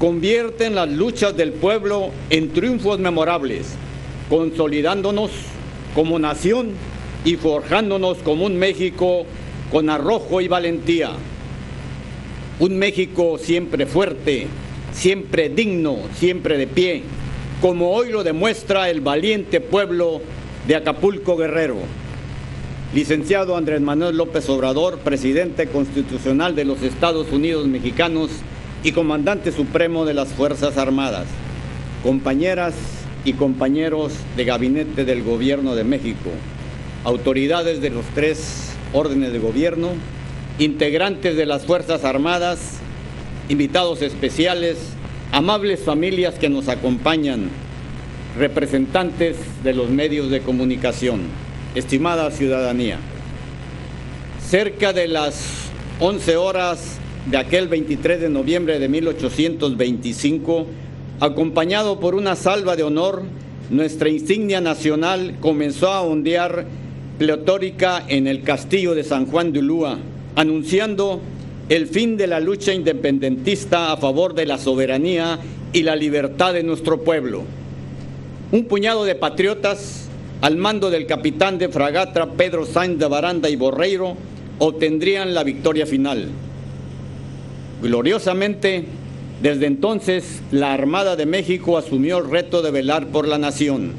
convierten 0.00 0.74
las 0.74 0.88
luchas 0.88 1.36
del 1.36 1.52
pueblo 1.52 2.08
en 2.30 2.54
triunfos 2.54 2.98
memorables, 2.98 3.74
consolidándonos 4.30 5.30
como 5.94 6.18
nación 6.18 6.70
y 7.22 7.36
forjándonos 7.36 8.16
como 8.18 8.46
un 8.46 8.56
México 8.56 9.26
con 9.70 9.90
arrojo 9.90 10.40
y 10.40 10.48
valentía. 10.48 11.10
Un 12.60 12.78
México 12.78 13.36
siempre 13.36 13.84
fuerte, 13.84 14.46
siempre 14.90 15.50
digno, 15.50 15.98
siempre 16.14 16.56
de 16.56 16.66
pie, 16.66 17.02
como 17.60 17.90
hoy 17.90 18.10
lo 18.10 18.24
demuestra 18.24 18.88
el 18.88 19.02
valiente 19.02 19.60
pueblo 19.60 20.22
de 20.66 20.76
Acapulco 20.76 21.36
Guerrero. 21.36 21.76
Licenciado 22.94 23.54
Andrés 23.54 23.82
Manuel 23.82 24.16
López 24.16 24.48
Obrador, 24.48 24.98
presidente 25.00 25.66
constitucional 25.66 26.56
de 26.56 26.64
los 26.64 26.80
Estados 26.82 27.30
Unidos 27.30 27.66
mexicanos 27.66 28.30
y 28.82 28.92
comandante 28.92 29.52
supremo 29.52 30.04
de 30.04 30.14
las 30.14 30.28
Fuerzas 30.28 30.78
Armadas, 30.78 31.26
compañeras 32.02 32.74
y 33.24 33.34
compañeros 33.34 34.12
de 34.36 34.44
gabinete 34.44 35.04
del 35.04 35.22
Gobierno 35.22 35.74
de 35.74 35.84
México, 35.84 36.30
autoridades 37.04 37.82
de 37.82 37.90
los 37.90 38.04
tres 38.14 38.72
órdenes 38.92 39.32
de 39.32 39.38
gobierno, 39.38 39.90
integrantes 40.58 41.36
de 41.36 41.46
las 41.46 41.66
Fuerzas 41.66 42.04
Armadas, 42.04 42.78
invitados 43.48 44.00
especiales, 44.00 44.78
amables 45.32 45.80
familias 45.80 46.34
que 46.34 46.48
nos 46.48 46.68
acompañan, 46.68 47.50
representantes 48.38 49.36
de 49.62 49.74
los 49.74 49.90
medios 49.90 50.30
de 50.30 50.40
comunicación, 50.40 51.22
estimada 51.74 52.30
ciudadanía. 52.30 52.98
Cerca 54.48 54.92
de 54.92 55.08
las 55.08 55.68
11 56.00 56.36
horas 56.36 56.98
de 57.30 57.36
aquel 57.36 57.68
23 57.68 58.20
de 58.20 58.28
noviembre 58.28 58.80
de 58.80 58.88
1825, 58.88 60.66
acompañado 61.20 62.00
por 62.00 62.16
una 62.16 62.34
salva 62.34 62.74
de 62.74 62.82
honor, 62.82 63.22
nuestra 63.70 64.08
insignia 64.08 64.60
nacional 64.60 65.36
comenzó 65.38 65.90
a 65.92 66.02
ondear 66.02 66.66
pletórica 67.18 68.02
en 68.08 68.26
el 68.26 68.42
castillo 68.42 68.96
de 68.96 69.04
San 69.04 69.26
Juan 69.26 69.52
de 69.52 69.60
Ulúa, 69.60 69.98
anunciando 70.34 71.20
el 71.68 71.86
fin 71.86 72.16
de 72.16 72.26
la 72.26 72.40
lucha 72.40 72.74
independentista 72.74 73.92
a 73.92 73.96
favor 73.96 74.34
de 74.34 74.46
la 74.46 74.58
soberanía 74.58 75.38
y 75.72 75.84
la 75.84 75.94
libertad 75.94 76.52
de 76.52 76.64
nuestro 76.64 77.04
pueblo. 77.04 77.44
Un 78.50 78.64
puñado 78.64 79.04
de 79.04 79.14
patriotas, 79.14 80.08
al 80.40 80.56
mando 80.56 80.90
del 80.90 81.06
capitán 81.06 81.58
de 81.58 81.68
fragata 81.68 82.32
Pedro 82.32 82.66
Sainz 82.66 82.98
de 82.98 83.06
Baranda 83.06 83.48
y 83.48 83.54
Borreiro, 83.54 84.16
obtendrían 84.58 85.32
la 85.32 85.44
victoria 85.44 85.86
final. 85.86 86.26
Gloriosamente, 87.82 88.84
desde 89.42 89.66
entonces, 89.66 90.42
la 90.50 90.74
Armada 90.74 91.16
de 91.16 91.24
México 91.24 91.78
asumió 91.78 92.18
el 92.18 92.30
reto 92.30 92.60
de 92.60 92.70
velar 92.70 93.06
por 93.06 93.26
la 93.26 93.38
nación. 93.38 93.92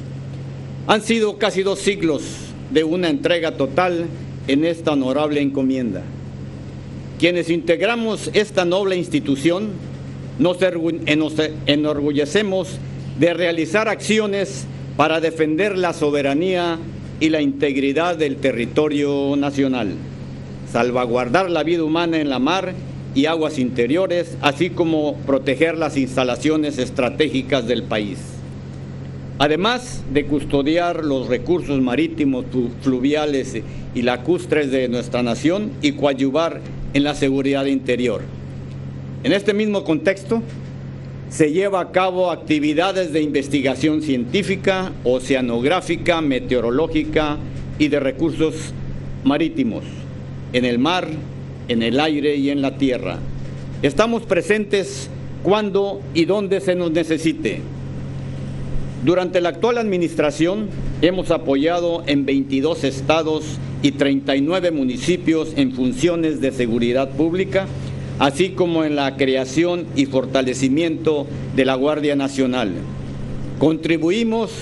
Han 0.86 1.02
sido 1.02 1.38
casi 1.38 1.62
dos 1.62 1.80
siglos 1.80 2.22
de 2.70 2.84
una 2.84 3.08
entrega 3.08 3.56
total 3.56 4.06
en 4.46 4.64
esta 4.64 4.92
honorable 4.92 5.40
encomienda. 5.40 6.02
Quienes 7.18 7.50
integramos 7.50 8.30
esta 8.34 8.64
noble 8.64 8.96
institución 8.96 9.70
nos 10.38 10.58
enorgullecemos 11.66 12.78
de 13.18 13.34
realizar 13.34 13.88
acciones 13.88 14.64
para 14.96 15.20
defender 15.20 15.76
la 15.76 15.92
soberanía 15.92 16.78
y 17.20 17.28
la 17.28 17.40
integridad 17.40 18.16
del 18.16 18.36
territorio 18.36 19.36
nacional, 19.36 19.92
salvaguardar 20.70 21.50
la 21.50 21.62
vida 21.62 21.84
humana 21.84 22.18
en 22.20 22.28
la 22.28 22.38
mar 22.38 22.74
y 23.14 23.26
aguas 23.26 23.58
interiores, 23.58 24.36
así 24.40 24.70
como 24.70 25.16
proteger 25.26 25.76
las 25.76 25.96
instalaciones 25.96 26.78
estratégicas 26.78 27.66
del 27.66 27.82
país. 27.82 28.18
Además 29.38 30.02
de 30.12 30.26
custodiar 30.26 31.04
los 31.04 31.28
recursos 31.28 31.80
marítimos, 31.80 32.44
fluviales 32.82 33.60
y 33.94 34.02
lacustres 34.02 34.70
de 34.70 34.88
nuestra 34.88 35.22
nación 35.22 35.72
y 35.82 35.92
coadyuvar 35.92 36.60
en 36.94 37.04
la 37.04 37.14
seguridad 37.14 37.66
interior. 37.66 38.22
En 39.24 39.32
este 39.32 39.54
mismo 39.54 39.84
contexto, 39.84 40.42
se 41.28 41.50
lleva 41.50 41.80
a 41.80 41.92
cabo 41.92 42.30
actividades 42.30 43.12
de 43.12 43.22
investigación 43.22 44.02
científica, 44.02 44.92
oceanográfica, 45.02 46.20
meteorológica 46.20 47.38
y 47.78 47.88
de 47.88 48.00
recursos 48.00 48.54
marítimos, 49.24 49.82
en 50.52 50.66
el 50.66 50.78
mar, 50.78 51.08
en 51.68 51.82
el 51.82 52.00
aire 52.00 52.36
y 52.36 52.50
en 52.50 52.62
la 52.62 52.76
tierra. 52.76 53.18
Estamos 53.82 54.22
presentes 54.22 55.08
cuando 55.42 56.00
y 56.14 56.24
donde 56.24 56.60
se 56.60 56.74
nos 56.74 56.90
necesite. 56.92 57.60
Durante 59.04 59.40
la 59.40 59.48
actual 59.48 59.78
administración 59.78 60.68
hemos 61.00 61.32
apoyado 61.32 62.04
en 62.06 62.24
22 62.24 62.84
estados 62.84 63.44
y 63.82 63.92
39 63.92 64.70
municipios 64.70 65.52
en 65.56 65.72
funciones 65.72 66.40
de 66.40 66.52
seguridad 66.52 67.10
pública, 67.10 67.66
así 68.20 68.50
como 68.50 68.84
en 68.84 68.94
la 68.94 69.16
creación 69.16 69.86
y 69.96 70.06
fortalecimiento 70.06 71.26
de 71.56 71.64
la 71.64 71.74
Guardia 71.74 72.14
Nacional. 72.14 72.70
Contribuimos 73.58 74.52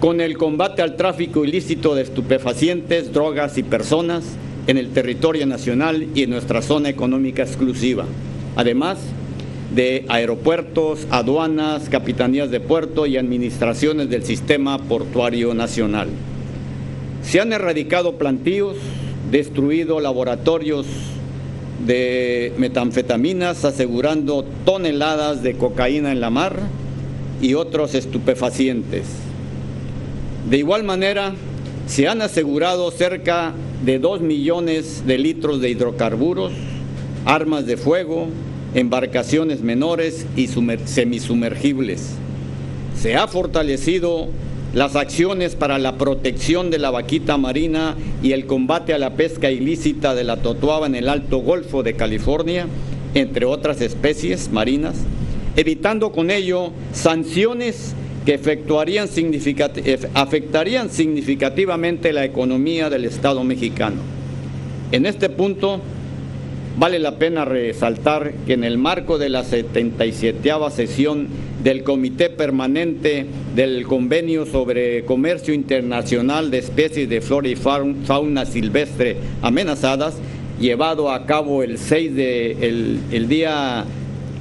con 0.00 0.20
el 0.20 0.36
combate 0.36 0.82
al 0.82 0.96
tráfico 0.96 1.44
ilícito 1.44 1.94
de 1.94 2.02
estupefacientes, 2.02 3.12
drogas 3.12 3.56
y 3.58 3.62
personas 3.62 4.24
en 4.66 4.78
el 4.78 4.90
territorio 4.90 5.46
nacional 5.46 6.06
y 6.14 6.22
en 6.22 6.30
nuestra 6.30 6.62
zona 6.62 6.88
económica 6.88 7.42
exclusiva. 7.42 8.04
Además 8.56 8.98
de 9.74 10.04
aeropuertos, 10.08 11.06
aduanas, 11.10 11.88
capitanías 11.88 12.50
de 12.50 12.60
puerto 12.60 13.06
y 13.06 13.16
administraciones 13.16 14.08
del 14.08 14.24
sistema 14.24 14.78
portuario 14.78 15.54
nacional. 15.54 16.08
Se 17.22 17.40
han 17.40 17.52
erradicado 17.52 18.16
plantíos, 18.16 18.76
destruido 19.30 19.98
laboratorios 20.00 20.86
de 21.86 22.52
metanfetaminas, 22.56 23.64
asegurando 23.64 24.44
toneladas 24.64 25.42
de 25.42 25.54
cocaína 25.54 26.12
en 26.12 26.20
la 26.20 26.30
mar 26.30 26.56
y 27.42 27.54
otros 27.54 27.94
estupefacientes. 27.94 29.04
De 30.48 30.58
igual 30.58 30.84
manera, 30.84 31.34
se 31.86 32.08
han 32.08 32.22
asegurado 32.22 32.90
cerca 32.90 33.52
de 33.84 33.98
2 33.98 34.22
millones 34.22 35.06
de 35.06 35.18
litros 35.18 35.60
de 35.60 35.70
hidrocarburos, 35.70 36.52
armas 37.24 37.66
de 37.66 37.76
fuego, 37.76 38.28
embarcaciones 38.74 39.60
menores 39.60 40.26
y 40.36 40.48
semisumergibles. 40.48 42.10
Se 43.00 43.16
ha 43.16 43.28
fortalecido 43.28 44.28
las 44.72 44.96
acciones 44.96 45.54
para 45.54 45.78
la 45.78 45.98
protección 45.98 46.70
de 46.70 46.78
la 46.78 46.90
vaquita 46.90 47.36
marina 47.36 47.94
y 48.22 48.32
el 48.32 48.46
combate 48.46 48.92
a 48.92 48.98
la 48.98 49.14
pesca 49.14 49.50
ilícita 49.50 50.14
de 50.14 50.24
la 50.24 50.38
totuaba 50.38 50.86
en 50.86 50.96
el 50.96 51.08
Alto 51.08 51.38
Golfo 51.38 51.82
de 51.82 51.94
California, 51.94 52.66
entre 53.14 53.44
otras 53.44 53.80
especies 53.80 54.50
marinas, 54.50 54.96
evitando 55.54 56.10
con 56.10 56.30
ello 56.30 56.72
sanciones 56.92 57.94
que 58.24 58.34
efectuarían 58.34 59.08
afectarían 60.14 60.90
significativamente 60.90 62.12
la 62.12 62.24
economía 62.24 62.90
del 62.90 63.04
Estado 63.04 63.44
mexicano. 63.44 63.96
En 64.92 65.06
este 65.06 65.28
punto, 65.28 65.80
Vale 66.76 66.98
la 66.98 67.18
pena 67.18 67.44
resaltar 67.44 68.32
que 68.46 68.54
en 68.54 68.64
el 68.64 68.78
marco 68.78 69.16
de 69.16 69.28
la 69.28 69.44
77 69.44 70.50
sesión 70.72 71.28
del 71.62 71.84
Comité 71.84 72.30
Permanente 72.30 73.26
del 73.54 73.86
Convenio 73.86 74.44
sobre 74.44 75.04
Comercio 75.04 75.54
Internacional 75.54 76.50
de 76.50 76.58
Especies 76.58 77.08
de 77.08 77.20
Flora 77.20 77.46
y 77.46 77.54
Fauna 77.54 78.44
Silvestre 78.44 79.18
Amenazadas, 79.40 80.16
llevado 80.58 81.12
a 81.12 81.26
cabo 81.26 81.62
el, 81.62 81.78
6 81.78 82.14
de, 82.16 82.98
el 83.12 83.28
día 83.28 83.84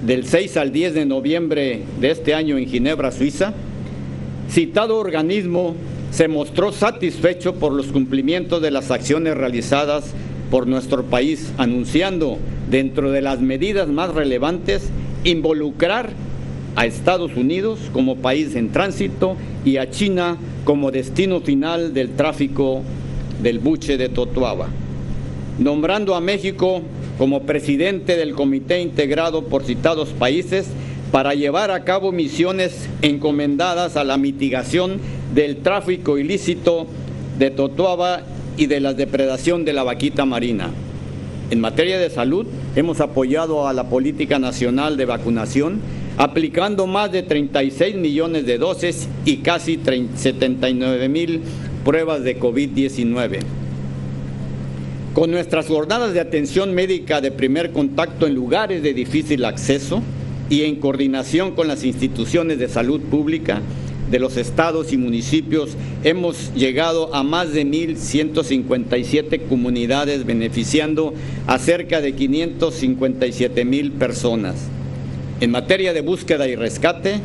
del 0.03 0.25
6 0.25 0.57
al 0.57 0.71
10 0.71 0.95
de 0.95 1.05
noviembre 1.05 1.81
de 2.01 2.09
este 2.09 2.33
año 2.33 2.57
en 2.57 2.67
Ginebra, 2.67 3.11
Suiza, 3.11 3.53
citado 4.53 4.99
organismo 4.99 5.73
se 6.11 6.27
mostró 6.27 6.71
satisfecho 6.71 7.55
por 7.55 7.73
los 7.73 7.87
cumplimientos 7.87 8.61
de 8.61 8.69
las 8.69 8.91
acciones 8.91 9.35
realizadas 9.35 10.13
por 10.51 10.67
nuestro 10.67 11.05
país, 11.05 11.51
anunciando 11.57 12.37
dentro 12.69 13.11
de 13.11 13.21
las 13.21 13.41
medidas 13.41 13.87
más 13.87 14.13
relevantes 14.13 14.91
involucrar 15.23 16.11
a 16.75 16.85
Estados 16.85 17.35
Unidos 17.35 17.79
como 17.93 18.17
país 18.17 18.55
en 18.55 18.71
tránsito 18.71 19.37
y 19.65 19.77
a 19.77 19.89
China 19.89 20.37
como 20.65 20.91
destino 20.91 21.41
final 21.41 21.95
del 21.95 22.11
tráfico 22.11 22.83
del 23.41 23.57
buche 23.57 23.97
de 23.97 24.09
Totuaba, 24.09 24.67
nombrando 25.57 26.13
a 26.13 26.21
México 26.21 26.83
como 27.17 27.41
presidente 27.41 28.17
del 28.17 28.35
comité 28.35 28.81
integrado 28.81 29.45
por 29.45 29.63
citados 29.63 30.09
países 30.09 30.67
para 31.13 31.35
llevar 31.35 31.69
a 31.69 31.83
cabo 31.83 32.11
misiones 32.11 32.89
encomendadas 33.03 33.97
a 33.97 34.03
la 34.03 34.17
mitigación 34.17 34.99
del 35.35 35.57
tráfico 35.57 36.17
ilícito 36.17 36.87
de 37.37 37.51
Totuaba 37.51 38.23
y 38.57 38.65
de 38.65 38.79
la 38.79 38.95
depredación 38.95 39.63
de 39.63 39.73
la 39.73 39.83
vaquita 39.83 40.25
marina. 40.25 40.71
En 41.51 41.61
materia 41.61 41.99
de 41.99 42.09
salud, 42.09 42.47
hemos 42.75 42.99
apoyado 42.99 43.67
a 43.67 43.73
la 43.73 43.89
política 43.89 44.39
nacional 44.39 44.97
de 44.97 45.05
vacunación, 45.05 45.81
aplicando 46.17 46.87
más 46.87 47.11
de 47.11 47.21
36 47.21 47.95
millones 47.95 48.47
de 48.47 48.57
dosis 48.57 49.07
y 49.23 49.37
casi 49.37 49.79
79 50.15 51.09
mil 51.09 51.41
pruebas 51.85 52.23
de 52.23 52.39
COVID-19. 52.39 53.37
Con 55.13 55.29
nuestras 55.29 55.67
jornadas 55.67 56.15
de 56.15 56.21
atención 56.21 56.73
médica 56.73 57.21
de 57.21 57.29
primer 57.29 57.71
contacto 57.71 58.25
en 58.25 58.33
lugares 58.33 58.81
de 58.81 58.95
difícil 58.95 59.45
acceso 59.45 60.01
y 60.53 60.65
en 60.65 60.75
coordinación 60.75 61.55
con 61.55 61.67
las 61.67 61.83
instituciones 61.83 62.59
de 62.59 62.67
salud 62.67 63.01
pública, 63.01 63.63
de 64.11 64.19
los 64.19 64.37
estados 64.37 64.93
y 64.93 64.97
municipios 64.97 65.71
hemos 66.03 66.53
llegado 66.53 67.15
a 67.15 67.23
más 67.23 67.53
de 67.53 67.65
1.157 67.65 69.47
comunidades 69.49 70.27
beneficiando 70.27 71.15
a 71.47 71.57
cerca 71.57 72.01
de 72.01 72.13
557 72.13 73.65
mil 73.65 73.93
personas. 73.93 74.67
En 75.41 75.49
materia 75.49 75.91
de 75.91 76.01
búsqueda 76.01 76.47
y 76.47 76.55
rescate, 76.55 77.15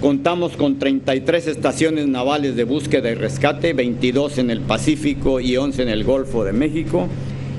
contamos 0.00 0.56
con 0.56 0.80
33 0.80 1.46
estaciones 1.46 2.08
navales 2.08 2.56
de 2.56 2.64
búsqueda 2.64 3.12
y 3.12 3.14
rescate, 3.14 3.74
22 3.74 4.38
en 4.38 4.50
el 4.50 4.60
Pacífico 4.62 5.38
y 5.38 5.56
11 5.56 5.82
en 5.84 5.88
el 5.88 6.02
Golfo 6.02 6.42
de 6.42 6.52
México, 6.52 7.06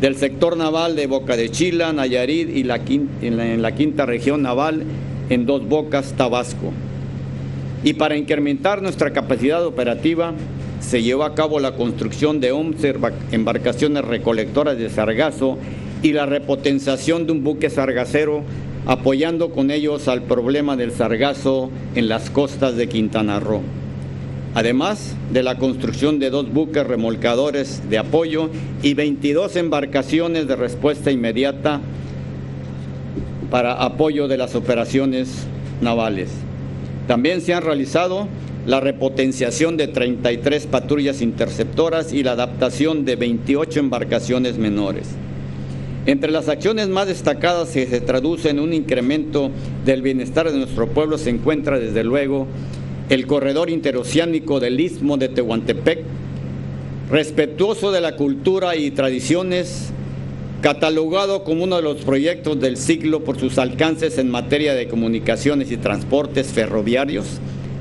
del 0.00 0.16
sector 0.16 0.56
naval 0.56 0.94
de 0.94 1.06
Boca 1.06 1.36
de 1.36 1.50
Chila, 1.50 1.92
Nayarit 1.92 2.54
y 2.54 2.64
la 2.64 2.80
en, 3.22 3.62
la, 3.62 3.74
quinta 3.74 4.04
región 4.04 4.42
naval 4.42 4.84
en 5.30 5.46
Dos 5.46 5.66
Bocas, 5.66 6.12
Tabasco. 6.16 6.72
Y 7.82 7.94
para 7.94 8.16
incrementar 8.16 8.82
nuestra 8.82 9.12
capacidad 9.12 9.64
operativa, 9.64 10.34
se 10.80 11.02
llevó 11.02 11.24
a 11.24 11.34
cabo 11.34 11.60
la 11.60 11.76
construcción 11.76 12.40
de 12.40 12.52
11 12.52 12.94
embarcaciones 13.32 14.04
recolectoras 14.04 14.76
de 14.76 14.90
sargazo 14.90 15.56
y 16.02 16.12
la 16.12 16.26
repotenciación 16.26 17.26
de 17.26 17.32
un 17.32 17.42
buque 17.42 17.70
sargacero, 17.70 18.42
apoyando 18.86 19.50
con 19.50 19.70
ellos 19.70 20.08
al 20.08 20.22
problema 20.22 20.76
del 20.76 20.92
sargazo 20.92 21.70
en 21.94 22.08
las 22.08 22.28
costas 22.28 22.76
de 22.76 22.88
Quintana 22.88 23.40
Roo 23.40 23.62
además 24.56 25.14
de 25.34 25.42
la 25.42 25.58
construcción 25.58 26.18
de 26.18 26.30
dos 26.30 26.50
buques 26.50 26.86
remolcadores 26.86 27.90
de 27.90 27.98
apoyo 27.98 28.48
y 28.82 28.94
22 28.94 29.54
embarcaciones 29.56 30.48
de 30.48 30.56
respuesta 30.56 31.10
inmediata 31.10 31.82
para 33.50 33.74
apoyo 33.74 34.28
de 34.28 34.38
las 34.38 34.54
operaciones 34.54 35.46
navales. 35.82 36.30
También 37.06 37.42
se 37.42 37.52
han 37.52 37.64
realizado 37.64 38.28
la 38.64 38.80
repotenciación 38.80 39.76
de 39.76 39.88
33 39.88 40.66
patrullas 40.68 41.20
interceptoras 41.20 42.14
y 42.14 42.22
la 42.22 42.32
adaptación 42.32 43.04
de 43.04 43.16
28 43.16 43.78
embarcaciones 43.78 44.56
menores. 44.56 45.08
Entre 46.06 46.30
las 46.30 46.48
acciones 46.48 46.88
más 46.88 47.08
destacadas 47.08 47.68
que 47.68 47.86
se 47.86 48.00
traduce 48.00 48.48
en 48.48 48.60
un 48.60 48.72
incremento 48.72 49.50
del 49.84 50.00
bienestar 50.00 50.50
de 50.50 50.56
nuestro 50.56 50.88
pueblo 50.88 51.18
se 51.18 51.28
encuentra 51.28 51.78
desde 51.78 52.04
luego 52.04 52.46
el 53.08 53.26
corredor 53.26 53.70
interoceánico 53.70 54.58
del 54.58 54.80
Istmo 54.80 55.16
de 55.16 55.28
Tehuantepec, 55.28 56.00
respetuoso 57.10 57.92
de 57.92 58.00
la 58.00 58.16
cultura 58.16 58.74
y 58.74 58.90
tradiciones, 58.90 59.90
catalogado 60.60 61.44
como 61.44 61.64
uno 61.64 61.76
de 61.76 61.82
los 61.82 62.02
proyectos 62.02 62.58
del 62.58 62.76
siglo 62.76 63.22
por 63.22 63.38
sus 63.38 63.58
alcances 63.58 64.18
en 64.18 64.30
materia 64.30 64.74
de 64.74 64.88
comunicaciones 64.88 65.70
y 65.70 65.76
transportes 65.76 66.48
ferroviarios, 66.48 67.26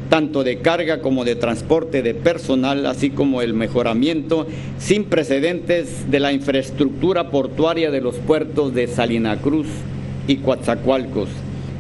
tanto 0.10 0.44
de 0.44 0.60
carga 0.60 1.02
como 1.02 1.26
de 1.26 1.36
transporte 1.36 2.04
de 2.04 2.14
personal, 2.14 2.86
así 2.86 3.10
como 3.10 3.42
el 3.42 3.56
mejoramiento 3.56 4.46
sin 4.78 5.06
precedentes 5.06 6.12
de 6.12 6.20
la 6.20 6.34
infraestructura 6.34 7.32
portuaria 7.32 7.90
de 7.90 8.02
los 8.02 8.18
puertos 8.18 8.76
de 8.76 8.86
Salina 8.86 9.42
Cruz 9.42 9.68
y 10.28 10.38
Coatzacoalcos 10.38 11.30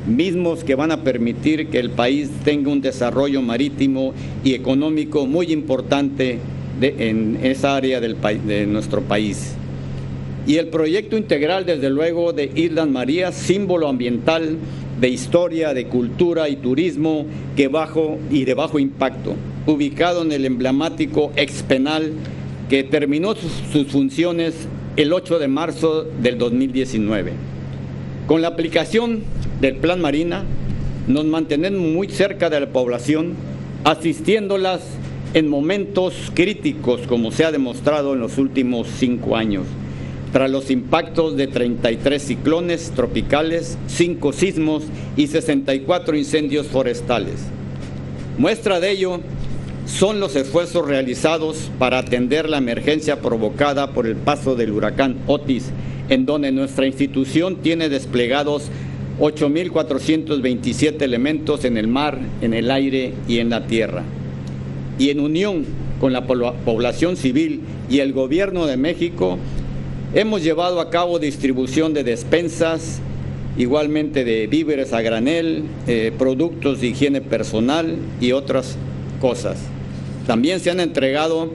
mismos 0.07 0.63
que 0.63 0.75
van 0.75 0.91
a 0.91 1.03
permitir 1.03 1.67
que 1.67 1.79
el 1.79 1.89
país 1.89 2.29
tenga 2.43 2.71
un 2.71 2.81
desarrollo 2.81 3.41
marítimo 3.41 4.13
y 4.43 4.53
económico 4.53 5.25
muy 5.25 5.51
importante 5.51 6.39
en 6.81 7.39
esa 7.41 7.75
área 7.75 7.99
del, 7.99 8.17
de 8.45 8.65
nuestro 8.67 9.01
país. 9.01 9.55
Y 10.47 10.57
el 10.57 10.67
proyecto 10.67 11.17
integral, 11.17 11.65
desde 11.65 11.89
luego, 11.89 12.31
de 12.31 12.51
Islas 12.53 12.87
María, 12.87 13.31
símbolo 13.31 13.87
ambiental 13.87 14.57
de 14.99 15.09
historia, 15.09 15.73
de 15.73 15.87
cultura 15.87 16.49
y 16.49 16.57
turismo 16.57 17.25
que 17.55 17.67
bajo 17.67 18.19
y 18.29 18.45
de 18.45 18.53
bajo 18.53 18.77
impacto, 18.77 19.33
ubicado 19.65 20.21
en 20.21 20.31
el 20.31 20.45
emblemático 20.45 21.31
expenal 21.35 22.11
que 22.69 22.83
terminó 22.83 23.35
sus, 23.35 23.51
sus 23.71 23.87
funciones 23.87 24.67
el 24.97 25.11
8 25.13 25.39
de 25.39 25.47
marzo 25.47 26.03
del 26.21 26.37
2019. 26.37 27.33
Con 28.27 28.41
la 28.41 28.49
aplicación 28.49 29.23
del 29.65 29.77
Plan 29.77 29.99
Marina, 29.99 30.43
nos 31.07 31.25
mantenemos 31.25 31.81
muy 31.81 32.07
cerca 32.07 32.51
de 32.51 32.59
la 32.59 32.69
población, 32.69 33.33
asistiéndolas 33.83 34.81
en 35.33 35.47
momentos 35.47 36.13
críticos, 36.35 37.01
como 37.07 37.31
se 37.31 37.45
ha 37.45 37.51
demostrado 37.51 38.13
en 38.13 38.19
los 38.19 38.37
últimos 38.37 38.87
cinco 38.99 39.35
años, 39.35 39.63
tras 40.31 40.51
los 40.51 40.69
impactos 40.69 41.35
de 41.35 41.47
33 41.47 42.21
ciclones 42.21 42.91
tropicales, 42.95 43.79
5 43.87 44.33
sismos 44.33 44.83
y 45.17 45.27
64 45.27 46.15
incendios 46.15 46.67
forestales. 46.67 47.39
Muestra 48.37 48.79
de 48.79 48.91
ello 48.91 49.21
son 49.87 50.19
los 50.19 50.35
esfuerzos 50.35 50.87
realizados 50.87 51.71
para 51.79 51.97
atender 51.97 52.49
la 52.49 52.59
emergencia 52.59 53.19
provocada 53.19 53.93
por 53.93 54.05
el 54.05 54.15
paso 54.15 54.55
del 54.55 54.73
huracán 54.73 55.17
Otis, 55.25 55.71
en 56.09 56.27
donde 56.27 56.51
nuestra 56.51 56.85
institución 56.85 57.57
tiene 57.63 57.89
desplegados 57.89 58.69
8.427 59.19 61.01
elementos 61.01 61.63
en 61.65 61.77
el 61.77 61.87
mar, 61.87 62.19
en 62.41 62.53
el 62.53 62.69
aire 62.69 63.13
y 63.27 63.39
en 63.39 63.49
la 63.49 63.65
tierra. 63.67 64.03
Y 64.99 65.09
en 65.09 65.19
unión 65.19 65.65
con 65.99 66.11
la 66.13 66.25
población 66.27 67.15
civil 67.15 67.61
y 67.89 67.99
el 67.99 68.13
gobierno 68.13 68.65
de 68.65 68.77
México, 68.77 69.37
hemos 70.13 70.43
llevado 70.43 70.81
a 70.81 70.89
cabo 70.89 71.19
distribución 71.19 71.93
de 71.93 72.03
despensas, 72.03 72.99
igualmente 73.57 74.25
de 74.25 74.47
víveres 74.47 74.91
a 74.91 75.01
granel, 75.01 75.63
eh, 75.87 76.11
productos 76.17 76.81
de 76.81 76.87
higiene 76.87 77.21
personal 77.21 77.95
y 78.19 78.33
otras 78.33 78.77
cosas. 79.21 79.57
También 80.27 80.59
se 80.59 80.71
han 80.71 80.79
entregado 80.79 81.51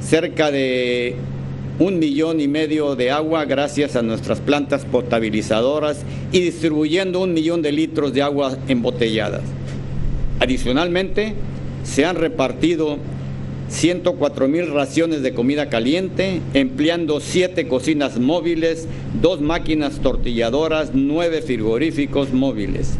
cerca 0.00 0.50
de 0.50 1.14
un 1.78 1.98
millón 1.98 2.40
y 2.40 2.48
medio 2.48 2.96
de 2.96 3.10
agua 3.10 3.44
gracias 3.44 3.94
a 3.94 4.02
nuestras 4.02 4.40
plantas 4.40 4.84
potabilizadoras 4.84 6.02
y 6.32 6.40
distribuyendo 6.40 7.20
un 7.20 7.34
millón 7.34 7.62
de 7.62 7.72
litros 7.72 8.12
de 8.12 8.22
agua 8.22 8.58
embotelladas. 8.68 9.42
Adicionalmente, 10.40 11.34
se 11.84 12.04
han 12.04 12.16
repartido 12.16 12.98
104 13.68 14.48
mil 14.48 14.70
raciones 14.72 15.22
de 15.22 15.34
comida 15.34 15.68
caliente, 15.68 16.40
empleando 16.54 17.20
siete 17.20 17.68
cocinas 17.68 18.18
móviles, 18.18 18.88
dos 19.20 19.40
máquinas 19.40 20.00
tortilladoras, 20.00 20.92
nueve 20.94 21.42
frigoríficos 21.42 22.32
móviles. 22.32 22.94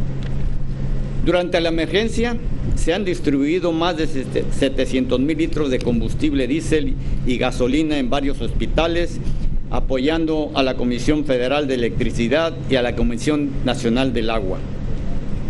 Durante 1.28 1.60
la 1.60 1.68
emergencia, 1.68 2.38
se 2.74 2.94
han 2.94 3.04
distribuido 3.04 3.70
más 3.70 3.98
de 3.98 4.06
700 4.06 5.20
mil 5.20 5.36
litros 5.36 5.70
de 5.70 5.78
combustible 5.78 6.46
diésel 6.46 6.94
y 7.26 7.36
gasolina 7.36 7.98
en 7.98 8.08
varios 8.08 8.40
hospitales, 8.40 9.20
apoyando 9.68 10.50
a 10.54 10.62
la 10.62 10.76
Comisión 10.76 11.26
Federal 11.26 11.68
de 11.68 11.74
Electricidad 11.74 12.54
y 12.70 12.76
a 12.76 12.82
la 12.82 12.96
Comisión 12.96 13.50
Nacional 13.66 14.14
del 14.14 14.30
Agua. 14.30 14.56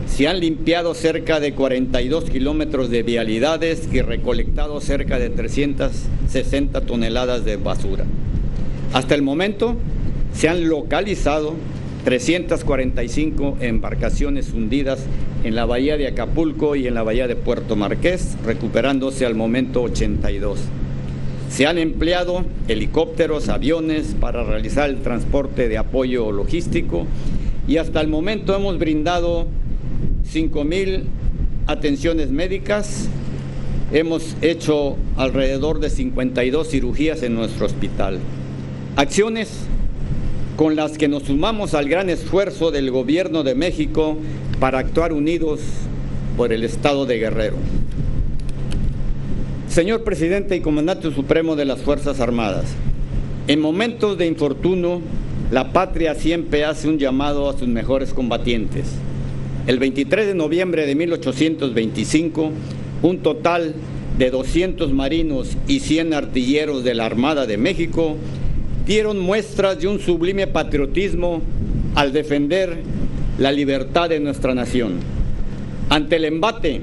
Se 0.08 0.26
han 0.26 0.40
limpiado 0.40 0.94
cerca 0.94 1.38
de 1.38 1.52
42 1.52 2.24
kilómetros 2.24 2.90
de 2.90 3.04
vialidades 3.04 3.88
y 3.92 4.00
recolectado 4.00 4.80
cerca 4.80 5.20
de 5.20 5.30
360 5.30 6.80
toneladas 6.80 7.44
de 7.44 7.54
basura. 7.54 8.04
Hasta 8.92 9.14
el 9.14 9.22
momento 9.22 9.76
se 10.32 10.48
han 10.48 10.68
localizado 10.68 11.54
345 12.04 13.58
embarcaciones 13.60 14.52
hundidas 14.52 15.06
en 15.48 15.54
la 15.54 15.64
bahía 15.64 15.96
de 15.96 16.06
Acapulco 16.06 16.76
y 16.76 16.86
en 16.86 16.94
la 16.94 17.02
bahía 17.02 17.26
de 17.26 17.34
Puerto 17.34 17.74
Marqués, 17.74 18.36
recuperándose 18.44 19.24
al 19.24 19.34
momento 19.34 19.82
82. 19.82 20.60
Se 21.48 21.66
han 21.66 21.78
empleado 21.78 22.44
helicópteros, 22.68 23.48
aviones 23.48 24.14
para 24.20 24.44
realizar 24.44 24.90
el 24.90 24.98
transporte 24.98 25.68
de 25.68 25.78
apoyo 25.78 26.30
logístico 26.32 27.06
y 27.66 27.78
hasta 27.78 28.02
el 28.02 28.08
momento 28.08 28.54
hemos 28.54 28.78
brindado 28.78 29.46
5.000 30.30 31.04
atenciones 31.66 32.30
médicas, 32.30 33.08
hemos 33.90 34.36
hecho 34.42 34.96
alrededor 35.16 35.80
de 35.80 35.88
52 35.88 36.68
cirugías 36.68 37.22
en 37.22 37.34
nuestro 37.34 37.64
hospital. 37.64 38.18
Acciones 38.96 39.48
con 40.56 40.76
las 40.76 40.98
que 40.98 41.08
nos 41.08 41.22
sumamos 41.22 41.72
al 41.72 41.88
gran 41.88 42.10
esfuerzo 42.10 42.70
del 42.70 42.90
gobierno 42.90 43.44
de 43.44 43.54
México 43.54 44.18
para 44.60 44.78
actuar 44.78 45.12
unidos 45.12 45.60
por 46.36 46.52
el 46.52 46.64
Estado 46.64 47.06
de 47.06 47.18
Guerrero. 47.18 47.56
Señor 49.68 50.02
presidente 50.02 50.56
y 50.56 50.60
comandante 50.60 51.12
supremo 51.12 51.54
de 51.54 51.64
las 51.64 51.80
Fuerzas 51.80 52.20
Armadas, 52.20 52.66
en 53.46 53.60
momentos 53.60 54.18
de 54.18 54.26
infortunio, 54.26 55.00
la 55.50 55.72
patria 55.72 56.14
siempre 56.14 56.64
hace 56.64 56.88
un 56.88 56.98
llamado 56.98 57.48
a 57.48 57.56
sus 57.56 57.68
mejores 57.68 58.12
combatientes. 58.12 58.86
El 59.66 59.78
23 59.78 60.26
de 60.26 60.34
noviembre 60.34 60.86
de 60.86 60.94
1825, 60.94 62.50
un 63.02 63.18
total 63.18 63.74
de 64.18 64.30
200 64.30 64.92
marinos 64.92 65.56
y 65.68 65.80
100 65.80 66.12
artilleros 66.12 66.82
de 66.82 66.94
la 66.94 67.06
Armada 67.06 67.46
de 67.46 67.56
México 67.56 68.16
dieron 68.86 69.20
muestras 69.20 69.78
de 69.78 69.86
un 69.86 70.00
sublime 70.00 70.46
patriotismo 70.46 71.40
al 71.94 72.12
defender 72.12 72.78
la 73.38 73.52
libertad 73.52 74.08
de 74.08 74.18
nuestra 74.18 74.54
nación. 74.54 74.94
Ante 75.90 76.16
el 76.16 76.24
embate 76.24 76.80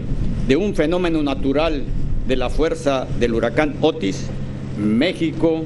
de 0.48 0.56
un 0.56 0.74
fenómeno 0.74 1.22
natural 1.22 1.84
de 2.28 2.36
la 2.38 2.50
fuerza 2.50 3.06
del 3.20 3.34
huracán 3.34 3.76
Otis, 3.82 4.28
México 4.80 5.64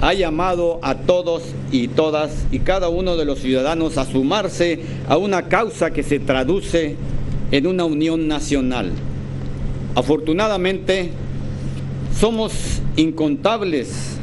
ha 0.00 0.14
llamado 0.14 0.80
a 0.82 0.94
todos 0.94 1.42
y 1.70 1.88
todas 1.88 2.46
y 2.50 2.60
cada 2.60 2.88
uno 2.88 3.16
de 3.16 3.26
los 3.26 3.40
ciudadanos 3.40 3.98
a 3.98 4.06
sumarse 4.06 4.80
a 5.08 5.18
una 5.18 5.48
causa 5.48 5.90
que 5.90 6.02
se 6.02 6.18
traduce 6.18 6.96
en 7.50 7.66
una 7.66 7.84
unión 7.84 8.26
nacional. 8.26 8.92
Afortunadamente, 9.94 11.10
somos 12.18 12.80
incontables 12.96 14.16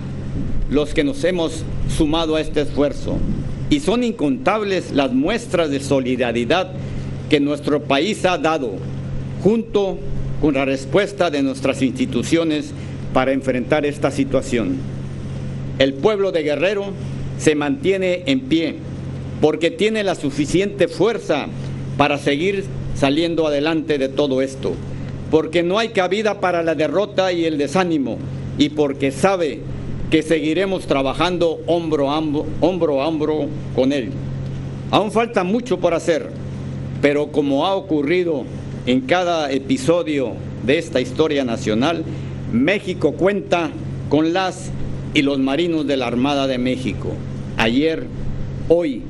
los 0.72 0.96
que 0.96 1.04
nos 1.04 1.24
hemos 1.24 1.64
sumado 1.96 2.36
a 2.36 2.42
este 2.42 2.62
esfuerzo 2.62 3.18
y 3.70 3.80
son 3.80 4.04
incontables 4.04 4.92
las 4.92 5.14
muestras 5.14 5.70
de 5.70 5.80
solidaridad 5.80 6.72
que 7.30 7.40
nuestro 7.40 7.84
país 7.84 8.24
ha 8.26 8.38
dado 8.38 8.74
junto 9.44 9.98
con 10.42 10.54
la 10.54 10.66
respuesta 10.66 11.30
de 11.30 11.44
nuestras 11.44 11.82
instituciones 11.82 12.72
para 13.14 13.32
enfrentar 13.32 13.86
esta 13.86 14.12
situación. 14.12 14.78
El 15.80 15.94
pueblo 15.94 16.32
de 16.32 16.44
Guerrero 16.44 16.92
se 17.38 17.56
mantiene 17.56 18.24
en 18.26 18.42
pie 18.42 18.76
porque 19.42 19.70
tiene 19.70 20.04
la 20.04 20.16
suficiente 20.16 20.88
fuerza 20.88 21.48
para 21.98 22.18
seguir 22.18 22.66
saliendo 22.96 23.46
adelante 23.46 23.98
de 23.98 24.10
todo 24.10 24.42
esto, 24.42 24.74
porque 25.30 25.62
no 25.62 25.78
hay 25.78 25.90
cabida 25.90 26.40
para 26.40 26.64
la 26.64 26.74
derrota 26.74 27.32
y 27.32 27.46
el 27.46 27.58
desánimo 27.58 28.18
y 28.58 28.70
porque 28.70 29.12
sabe 29.12 29.60
que 30.12 30.22
seguiremos 30.22 30.88
trabajando 30.88 31.60
hombro 31.68 32.10
a 32.10 32.18
hombro, 32.18 32.46
hombro, 32.62 33.02
a 33.02 33.08
hombro 33.08 33.48
con 33.76 33.92
Él. 33.92 34.12
Aún 34.92 35.12
falta 35.12 35.44
mucho 35.44 35.80
por 35.80 35.94
hacer, 35.94 36.30
pero 37.02 37.32
como 37.32 37.66
ha 37.66 37.76
ocurrido 37.76 38.44
en 38.86 39.02
cada 39.02 39.52
episodio 39.52 40.34
de 40.66 40.78
esta 40.78 41.02
historia 41.02 41.44
nacional, 41.44 42.04
México 42.52 43.14
cuenta 43.14 43.70
con 44.10 44.34
las 44.34 44.72
y 45.14 45.22
los 45.22 45.40
marinos 45.40 45.88
de 45.88 45.98
la 45.98 46.08
Armada 46.08 46.48
de 46.48 46.58
México. 46.58 47.10
Ayer 47.58 48.08
Hoy, 48.70 49.02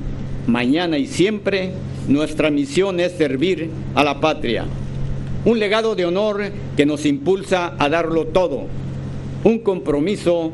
mañana 0.46 0.98
y 0.98 1.08
siempre, 1.08 1.72
nuestra 2.06 2.48
misión 2.48 3.00
es 3.00 3.10
servir 3.10 3.70
a 3.96 4.04
la 4.04 4.20
patria. 4.20 4.66
Un 5.44 5.58
legado 5.58 5.96
de 5.96 6.06
honor 6.06 6.52
que 6.76 6.86
nos 6.86 7.04
impulsa 7.04 7.74
a 7.76 7.88
darlo 7.88 8.28
todo. 8.28 8.66
Un 9.42 9.58
compromiso 9.58 10.52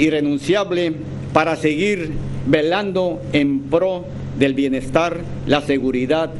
irrenunciable 0.00 0.92
para 1.32 1.56
seguir 1.56 2.10
velando 2.46 3.20
en 3.32 3.60
pro 3.60 4.04
del 4.38 4.54
bienestar, 4.54 5.18
la 5.46 5.60
seguridad 5.60 6.30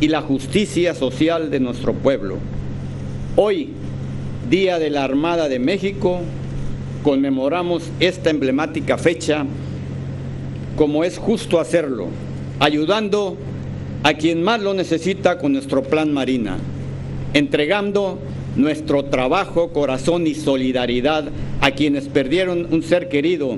y 0.00 0.08
la 0.08 0.22
justicia 0.22 0.94
social 0.94 1.50
de 1.50 1.60
nuestro 1.60 1.94
pueblo. 1.94 2.36
Hoy, 3.36 3.70
Día 4.50 4.78
de 4.78 4.90
la 4.90 5.04
Armada 5.04 5.48
de 5.48 5.58
México, 5.58 6.20
conmemoramos 7.02 7.82
esta 8.00 8.30
emblemática 8.30 8.96
fecha 8.96 9.44
como 10.76 11.02
es 11.02 11.18
justo 11.18 11.58
hacerlo, 11.58 12.06
ayudando 12.60 13.36
a 14.04 14.14
quien 14.14 14.42
más 14.42 14.60
lo 14.60 14.74
necesita 14.74 15.38
con 15.38 15.52
nuestro 15.52 15.82
plan 15.82 16.12
Marina, 16.12 16.56
entregando 17.34 18.18
nuestro 18.58 19.04
trabajo, 19.04 19.70
corazón 19.72 20.26
y 20.26 20.34
solidaridad 20.34 21.24
a 21.60 21.70
quienes 21.70 22.08
perdieron 22.08 22.66
un 22.70 22.82
ser 22.82 23.08
querido, 23.08 23.56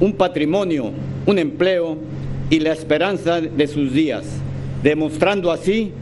un 0.00 0.12
patrimonio, 0.14 0.92
un 1.26 1.38
empleo 1.38 1.98
y 2.48 2.60
la 2.60 2.72
esperanza 2.72 3.40
de 3.40 3.66
sus 3.66 3.92
días, 3.92 4.24
demostrando 4.82 5.50
así 5.50 5.92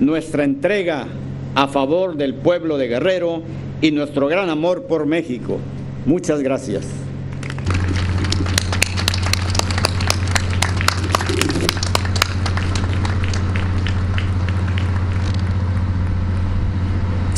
nuestra 0.00 0.44
entrega 0.44 1.06
a 1.54 1.68
favor 1.68 2.16
del 2.16 2.34
pueblo 2.34 2.78
de 2.78 2.88
Guerrero 2.88 3.42
y 3.82 3.90
nuestro 3.90 4.26
gran 4.26 4.48
amor 4.48 4.84
por 4.84 5.04
México. 5.04 5.58
Muchas 6.06 6.42
gracias. 6.42 7.09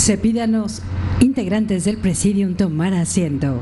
Se 0.03 0.19
pide 0.19 0.43
a 0.43 0.49
los 0.49 0.83
integrantes 1.21 1.85
del 1.85 1.97
presidium 1.97 2.57
tomar 2.57 2.93
asiento. 2.93 3.61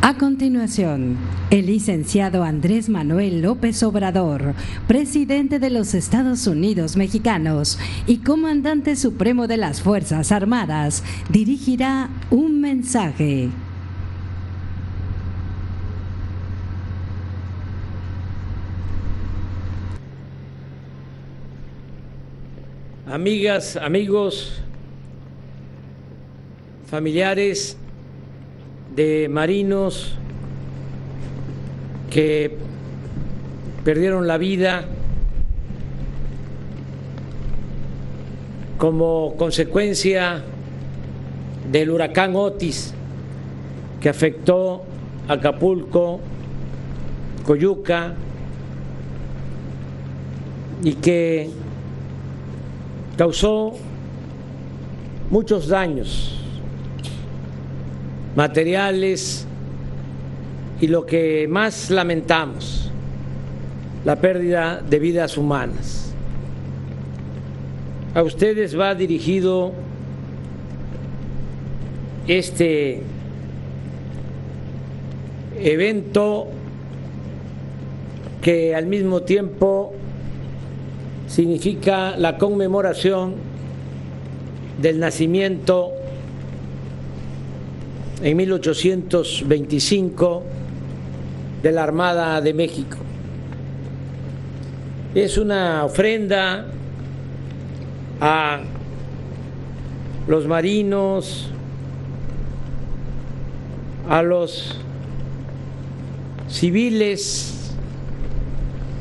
A 0.00 0.14
continuación, 0.16 1.16
el 1.50 1.66
licenciado 1.66 2.44
Andrés 2.44 2.88
Manuel 2.88 3.42
López 3.42 3.82
Obrador, 3.82 4.54
presidente 4.86 5.58
de 5.58 5.70
los 5.70 5.92
Estados 5.94 6.46
Unidos 6.46 6.96
mexicanos 6.96 7.80
y 8.06 8.18
comandante 8.18 8.94
supremo 8.94 9.48
de 9.48 9.56
las 9.56 9.82
Fuerzas 9.82 10.30
Armadas, 10.30 11.02
dirigirá 11.30 12.10
un 12.30 12.60
mensaje. 12.60 13.50
Amigas, 23.12 23.76
amigos, 23.76 24.62
familiares 26.86 27.76
de 28.96 29.28
marinos 29.28 30.14
que 32.08 32.56
perdieron 33.84 34.26
la 34.26 34.38
vida 34.38 34.86
como 38.78 39.34
consecuencia 39.36 40.42
del 41.70 41.90
huracán 41.90 42.34
Otis 42.34 42.94
que 44.00 44.08
afectó 44.08 44.84
Acapulco, 45.28 46.18
Coyuca 47.44 48.14
y 50.82 50.94
que 50.94 51.50
causó 53.16 53.74
muchos 55.30 55.68
daños 55.68 56.38
materiales 58.34 59.46
y 60.80 60.88
lo 60.88 61.06
que 61.06 61.46
más 61.48 61.90
lamentamos, 61.90 62.90
la 64.04 64.16
pérdida 64.16 64.82
de 64.82 64.98
vidas 64.98 65.36
humanas. 65.36 66.12
A 68.14 68.22
ustedes 68.22 68.78
va 68.78 68.94
dirigido 68.94 69.72
este 72.26 73.02
evento 75.60 76.48
que 78.42 78.74
al 78.74 78.86
mismo 78.86 79.22
tiempo 79.22 79.94
significa 81.32 82.16
la 82.18 82.36
conmemoración 82.36 83.36
del 84.82 85.00
nacimiento 85.00 85.92
en 88.22 88.36
1825 88.36 90.42
de 91.62 91.72
la 91.72 91.84
Armada 91.84 92.42
de 92.42 92.52
México. 92.52 92.98
Es 95.14 95.38
una 95.38 95.86
ofrenda 95.86 96.66
a 98.20 98.60
los 100.28 100.46
marinos, 100.46 101.48
a 104.06 104.22
los 104.22 104.76
civiles 106.50 107.72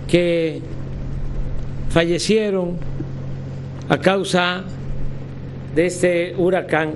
que 0.07 0.70
fallecieron 1.91 2.77
a 3.89 3.97
causa 3.97 4.63
de 5.75 5.85
este 5.85 6.33
huracán. 6.37 6.93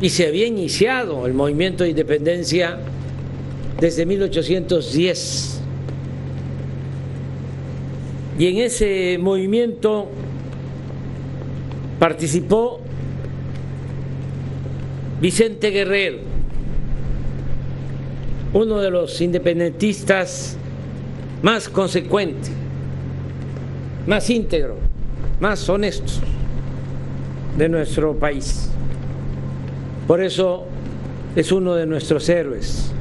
y 0.00 0.08
se 0.08 0.26
había 0.26 0.46
iniciado 0.46 1.26
el 1.26 1.32
movimiento 1.32 1.84
de 1.84 1.90
independencia 1.90 2.78
desde 3.80 4.04
1810. 4.04 5.60
Y 8.38 8.46
en 8.48 8.56
ese 8.58 9.18
movimiento 9.20 10.08
participó 11.98 12.80
Vicente 15.20 15.70
Guerrero, 15.70 16.18
uno 18.52 18.80
de 18.80 18.90
los 18.90 19.20
independentistas 19.20 20.56
más 21.42 21.68
consecuente, 21.68 22.50
más 24.08 24.28
íntegro, 24.30 24.91
más 25.40 25.68
honesto 25.68 26.12
de 27.56 27.68
nuestro 27.68 28.14
país. 28.14 28.70
Por 30.06 30.22
eso 30.22 30.66
es 31.34 31.52
uno 31.52 31.74
de 31.74 31.86
nuestros 31.86 32.28
héroes. 32.28 32.92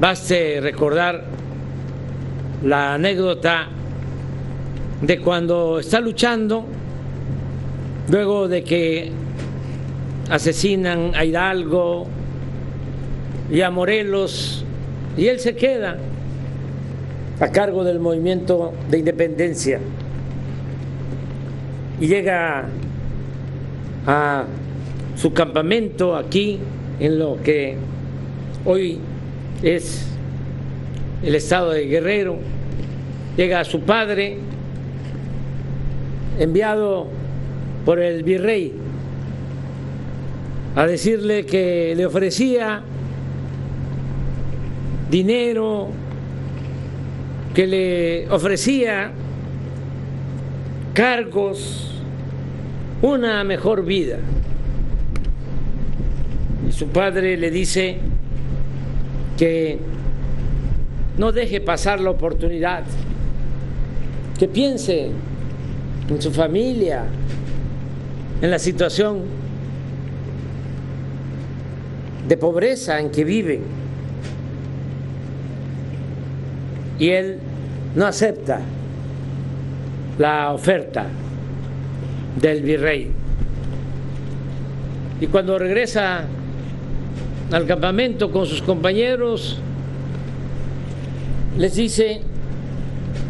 Baste 0.00 0.60
recordar 0.60 1.24
la 2.64 2.94
anécdota 2.94 3.68
de 5.00 5.20
cuando 5.20 5.78
está 5.78 6.00
luchando, 6.00 6.64
luego 8.08 8.48
de 8.48 8.64
que 8.64 9.10
asesinan 10.30 11.12
a 11.14 11.24
Hidalgo 11.24 12.06
y 13.50 13.60
a 13.60 13.70
Morelos, 13.70 14.64
y 15.16 15.26
él 15.26 15.40
se 15.40 15.54
queda 15.54 15.98
a 17.40 17.48
cargo 17.48 17.84
del 17.84 17.98
movimiento 17.98 18.72
de 18.90 18.98
independencia. 18.98 19.80
Y 22.00 22.06
llega 22.06 22.66
a 24.06 24.44
su 25.16 25.32
campamento 25.32 26.16
aquí 26.16 26.58
en 26.98 27.18
lo 27.18 27.40
que 27.42 27.76
hoy 28.64 28.98
es 29.62 30.06
el 31.22 31.34
estado 31.34 31.70
de 31.70 31.86
Guerrero, 31.86 32.38
llega 33.36 33.60
a 33.60 33.64
su 33.64 33.80
padre, 33.80 34.38
enviado 36.38 37.06
por 37.84 38.00
el 38.00 38.22
virrey, 38.22 38.72
a 40.74 40.86
decirle 40.86 41.44
que 41.44 41.94
le 41.96 42.06
ofrecía 42.06 42.82
dinero, 45.10 45.88
que 47.54 47.66
le 47.66 48.30
ofrecía 48.30 49.12
cargos, 50.94 51.90
una 53.02 53.44
mejor 53.44 53.84
vida. 53.84 54.18
Y 56.68 56.72
su 56.72 56.88
padre 56.88 57.36
le 57.36 57.50
dice 57.50 57.98
que 59.36 59.78
no 61.18 61.32
deje 61.32 61.60
pasar 61.60 62.00
la 62.00 62.10
oportunidad, 62.10 62.84
que 64.38 64.48
piense 64.48 65.10
en 66.08 66.22
su 66.22 66.30
familia, 66.30 67.04
en 68.40 68.50
la 68.50 68.58
situación 68.58 69.20
de 72.26 72.36
pobreza 72.36 73.00
en 73.00 73.10
que 73.10 73.24
vive. 73.24 73.60
Y 77.02 77.08
él 77.08 77.38
no 77.96 78.06
acepta 78.06 78.60
la 80.20 80.52
oferta 80.52 81.06
del 82.40 82.62
virrey. 82.62 83.10
Y 85.20 85.26
cuando 85.26 85.58
regresa 85.58 86.22
al 87.50 87.66
campamento 87.66 88.30
con 88.30 88.46
sus 88.46 88.62
compañeros, 88.62 89.58
les 91.58 91.74
dice, 91.74 92.20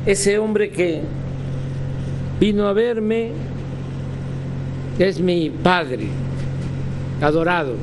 ese 0.04 0.38
hombre 0.38 0.68
que 0.68 1.00
vino 2.38 2.66
a 2.66 2.74
verme 2.74 3.30
es 4.98 5.18
mi 5.18 5.48
padre 5.48 6.08
adorado 7.22 7.76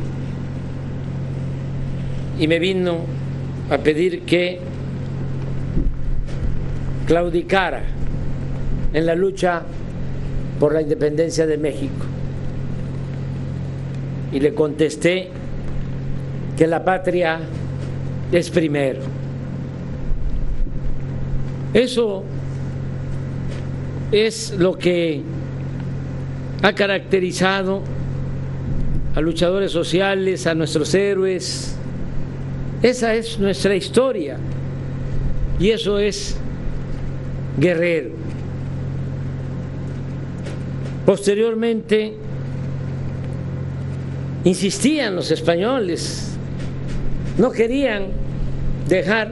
y 2.40 2.48
me 2.48 2.60
vino 2.60 2.98
a 3.72 3.80
pedir 3.80 4.22
que 4.22 4.70
claudicara 7.10 7.82
en 8.94 9.06
la 9.08 9.16
lucha 9.16 9.64
por 10.60 10.76
la 10.76 10.84
independencia 10.84 11.48
de 11.48 11.58
México. 11.58 12.06
Y 14.32 14.40
le 14.40 14.54
contesté 14.54 15.30
que 16.56 16.68
la 16.68 16.86
patria 16.86 17.40
es 18.32 18.52
primero. 18.52 19.00
Eso 21.74 22.24
es 24.12 24.54
lo 24.60 24.78
que 24.78 25.24
ha 26.62 26.74
caracterizado 26.74 27.82
a 29.16 29.22
luchadores 29.22 29.72
sociales, 29.72 30.46
a 30.46 30.54
nuestros 30.54 30.94
héroes. 30.94 31.76
Esa 32.84 33.16
es 33.16 33.40
nuestra 33.40 33.76
historia 33.76 34.38
y 35.60 35.72
eso 35.72 35.98
es 35.98 36.38
guerrero. 37.60 38.12
Posteriormente, 41.06 42.14
insistían 44.44 45.16
los 45.16 45.32
españoles, 45.32 46.38
no 47.38 47.52
querían 47.52 48.08
dejar 48.88 49.32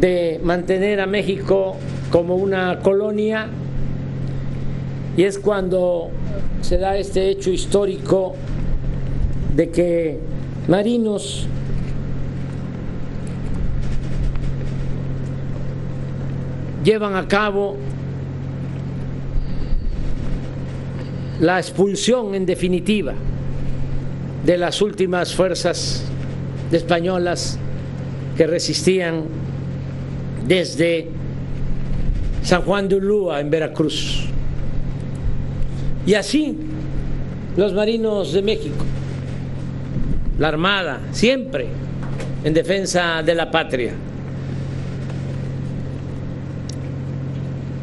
de 0.00 0.40
mantener 0.42 1.00
a 1.00 1.06
México 1.06 1.76
como 2.10 2.36
una 2.36 2.78
colonia 2.80 3.48
y 5.16 5.24
es 5.24 5.38
cuando 5.38 6.10
se 6.62 6.78
da 6.78 6.96
este 6.96 7.28
hecho 7.28 7.50
histórico 7.50 8.34
de 9.54 9.70
que 9.70 10.18
marinos 10.68 11.46
llevan 16.84 17.14
a 17.16 17.26
cabo 17.28 17.76
la 21.40 21.58
expulsión 21.58 22.34
en 22.34 22.46
definitiva 22.46 23.14
de 24.44 24.58
las 24.58 24.82
últimas 24.82 25.34
fuerzas 25.34 26.04
españolas 26.70 27.58
que 28.36 28.46
resistían 28.46 29.24
desde 30.46 31.08
San 32.42 32.62
Juan 32.62 32.88
de 32.88 32.96
Ulúa 32.96 33.40
en 33.40 33.50
Veracruz. 33.50 34.26
Y 36.06 36.14
así 36.14 36.56
los 37.56 37.72
marinos 37.72 38.32
de 38.32 38.42
México, 38.42 38.84
la 40.38 40.48
Armada, 40.48 41.00
siempre 41.12 41.66
en 42.42 42.54
defensa 42.54 43.22
de 43.22 43.34
la 43.34 43.50
patria, 43.50 43.92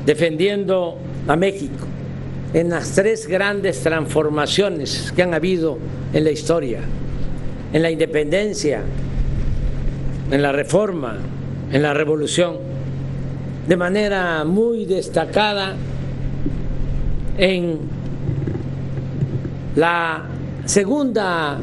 defendiendo 0.05 0.97
a 1.27 1.35
México 1.35 1.85
en 2.53 2.69
las 2.69 2.93
tres 2.95 3.27
grandes 3.27 3.81
transformaciones 3.81 5.11
que 5.15 5.23
han 5.23 5.33
habido 5.33 5.77
en 6.13 6.23
la 6.23 6.31
historia, 6.31 6.79
en 7.71 7.81
la 7.81 7.91
independencia, 7.91 8.81
en 10.31 10.41
la 10.41 10.51
reforma, 10.51 11.17
en 11.71 11.81
la 11.81 11.93
revolución, 11.93 12.57
de 13.67 13.77
manera 13.77 14.43
muy 14.45 14.85
destacada 14.85 15.75
en 17.37 17.77
la 19.75 20.25
segunda 20.65 21.59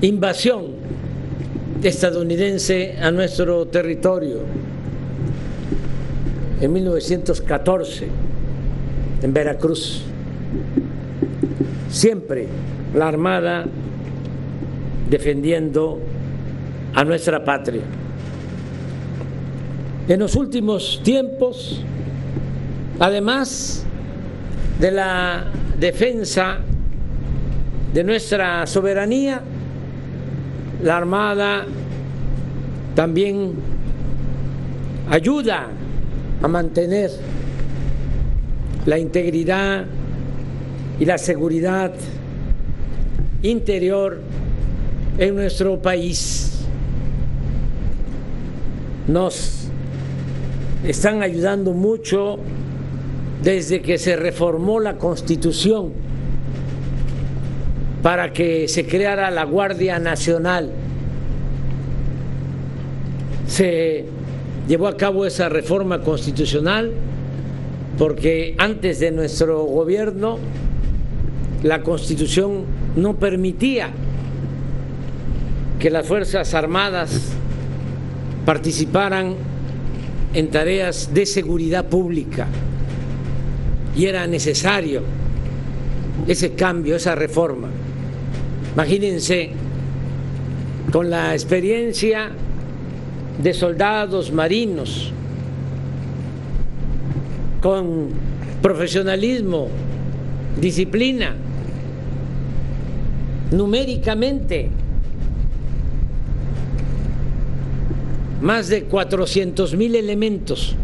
invasión 0.00 0.66
estadounidense 1.82 2.96
a 3.00 3.10
nuestro 3.10 3.66
territorio 3.66 4.61
en 6.62 6.72
1914 6.72 8.06
en 9.20 9.34
Veracruz. 9.34 10.02
Siempre 11.90 12.46
la 12.94 13.08
Armada 13.08 13.64
defendiendo 15.10 15.98
a 16.94 17.04
nuestra 17.04 17.44
patria. 17.44 17.82
En 20.08 20.20
los 20.20 20.36
últimos 20.36 21.00
tiempos, 21.02 21.82
además 23.00 23.84
de 24.78 24.90
la 24.92 25.46
defensa 25.80 26.58
de 27.92 28.04
nuestra 28.04 28.68
soberanía, 28.68 29.42
la 30.80 30.96
Armada 30.96 31.66
también 32.94 33.52
ayuda 35.10 35.66
a 36.42 36.48
mantener 36.48 37.10
la 38.84 38.98
integridad 38.98 39.86
y 40.98 41.04
la 41.04 41.18
seguridad 41.18 41.92
interior 43.42 44.20
en 45.18 45.36
nuestro 45.36 45.80
país. 45.80 46.64
Nos 49.06 49.68
están 50.84 51.22
ayudando 51.22 51.72
mucho 51.72 52.38
desde 53.42 53.80
que 53.80 53.98
se 53.98 54.16
reformó 54.16 54.80
la 54.80 54.96
Constitución 54.98 55.92
para 58.02 58.32
que 58.32 58.66
se 58.68 58.86
creara 58.86 59.30
la 59.30 59.44
Guardia 59.44 59.98
Nacional. 59.98 60.70
se 63.46 64.06
llevó 64.72 64.88
a 64.88 64.96
cabo 64.96 65.26
esa 65.26 65.50
reforma 65.50 66.00
constitucional 66.00 66.92
porque 67.98 68.54
antes 68.56 69.00
de 69.00 69.10
nuestro 69.10 69.64
gobierno 69.64 70.38
la 71.62 71.82
constitución 71.82 72.64
no 72.96 73.16
permitía 73.16 73.90
que 75.78 75.90
las 75.90 76.06
Fuerzas 76.06 76.54
Armadas 76.54 77.32
participaran 78.46 79.34
en 80.32 80.50
tareas 80.50 81.12
de 81.12 81.26
seguridad 81.26 81.84
pública 81.84 82.46
y 83.94 84.06
era 84.06 84.26
necesario 84.26 85.02
ese 86.26 86.52
cambio, 86.54 86.96
esa 86.96 87.14
reforma. 87.14 87.68
Imagínense, 88.72 89.50
con 90.90 91.10
la 91.10 91.34
experiencia 91.34 92.30
de 93.42 93.52
soldados 93.52 94.32
marinos, 94.32 95.12
con 97.60 98.08
profesionalismo, 98.60 99.68
disciplina, 100.60 101.34
numéricamente, 103.50 104.70
más 108.40 108.68
de 108.68 108.84
400 108.84 109.76
mil 109.76 109.94
elementos 109.96 110.76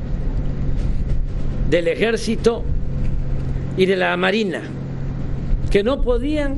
del 1.71 1.89
ejército 1.89 2.63
y 3.77 3.87
de 3.87 3.97
la 3.97 4.17
marina 4.17 4.63
que 5.71 5.83
no 5.83 6.01
podían 6.01 6.57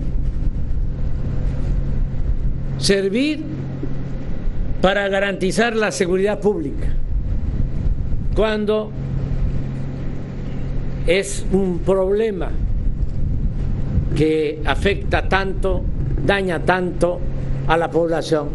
servir 2.78 3.59
para 4.80 5.08
garantizar 5.08 5.76
la 5.76 5.92
seguridad 5.92 6.40
pública 6.40 6.88
cuando 8.34 8.90
es 11.06 11.44
un 11.52 11.80
problema 11.80 12.50
que 14.14 14.60
afecta 14.64 15.28
tanto, 15.28 15.82
daña 16.24 16.60
tanto 16.60 17.20
a 17.66 17.76
la 17.76 17.90
población. 17.90 18.48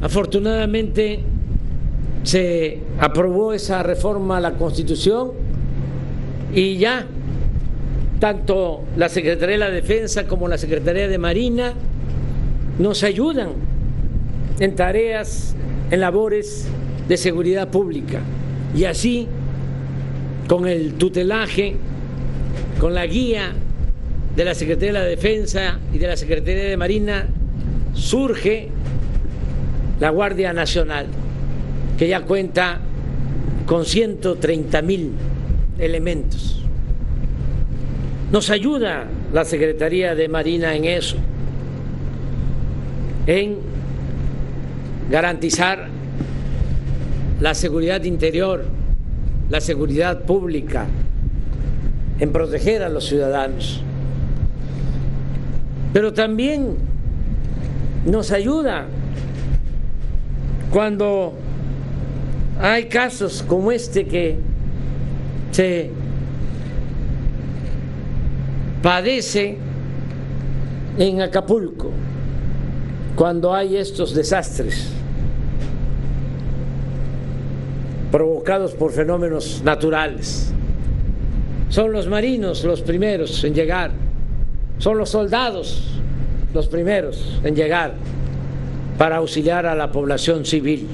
Afortunadamente 0.00 1.20
se 2.22 2.80
aprobó 2.98 3.52
esa 3.52 3.82
reforma 3.82 4.38
a 4.38 4.40
la 4.40 4.52
Constitución 4.54 5.32
y 6.54 6.76
ya 6.78 7.06
tanto 8.18 8.82
la 8.96 9.08
Secretaría 9.08 9.54
de 9.54 9.58
la 9.58 9.70
Defensa 9.70 10.26
como 10.26 10.48
la 10.48 10.58
Secretaría 10.58 11.08
de 11.08 11.18
Marina 11.18 11.74
nos 12.78 13.02
ayudan 13.02 13.65
en 14.58 14.74
tareas, 14.74 15.54
en 15.90 16.00
labores 16.00 16.66
de 17.08 17.16
seguridad 17.16 17.68
pública. 17.68 18.20
Y 18.74 18.84
así, 18.84 19.26
con 20.48 20.66
el 20.66 20.94
tutelaje, 20.94 21.76
con 22.80 22.94
la 22.94 23.06
guía 23.06 23.52
de 24.34 24.44
la 24.44 24.54
Secretaría 24.54 24.92
de 24.92 24.98
la 24.98 25.04
Defensa 25.04 25.78
y 25.92 25.98
de 25.98 26.06
la 26.06 26.16
Secretaría 26.16 26.64
de 26.64 26.76
Marina, 26.76 27.26
surge 27.94 28.68
la 30.00 30.10
Guardia 30.10 30.52
Nacional, 30.52 31.06
que 31.98 32.08
ya 32.08 32.22
cuenta 32.22 32.80
con 33.66 33.84
130 33.84 34.82
mil 34.82 35.12
elementos. 35.78 36.62
Nos 38.30 38.50
ayuda 38.50 39.06
la 39.32 39.44
Secretaría 39.44 40.14
de 40.14 40.28
Marina 40.28 40.74
en 40.74 40.84
eso, 40.84 41.16
en 43.26 43.75
garantizar 45.10 45.88
la 47.40 47.54
seguridad 47.54 48.02
interior, 48.04 48.64
la 49.50 49.60
seguridad 49.60 50.22
pública, 50.22 50.86
en 52.18 52.32
proteger 52.32 52.82
a 52.82 52.88
los 52.88 53.06
ciudadanos. 53.06 53.82
Pero 55.92 56.12
también 56.12 56.76
nos 58.04 58.30
ayuda 58.30 58.86
cuando 60.70 61.34
hay 62.60 62.84
casos 62.86 63.44
como 63.46 63.70
este 63.70 64.06
que 64.06 64.38
se 65.50 65.90
padece 68.82 69.56
en 70.98 71.20
Acapulco 71.20 71.90
cuando 73.16 73.54
hay 73.54 73.78
estos 73.78 74.14
desastres 74.14 74.90
provocados 78.12 78.72
por 78.74 78.92
fenómenos 78.92 79.62
naturales. 79.64 80.52
Son 81.70 81.92
los 81.92 82.06
marinos 82.06 82.62
los 82.62 82.82
primeros 82.82 83.42
en 83.42 83.54
llegar, 83.54 83.90
son 84.78 84.98
los 84.98 85.08
soldados 85.08 85.98
los 86.54 86.68
primeros 86.68 87.40
en 87.42 87.56
llegar 87.56 87.94
para 88.98 89.16
auxiliar 89.16 89.66
a 89.66 89.74
la 89.74 89.90
población 89.90 90.44
civil. 90.44 90.86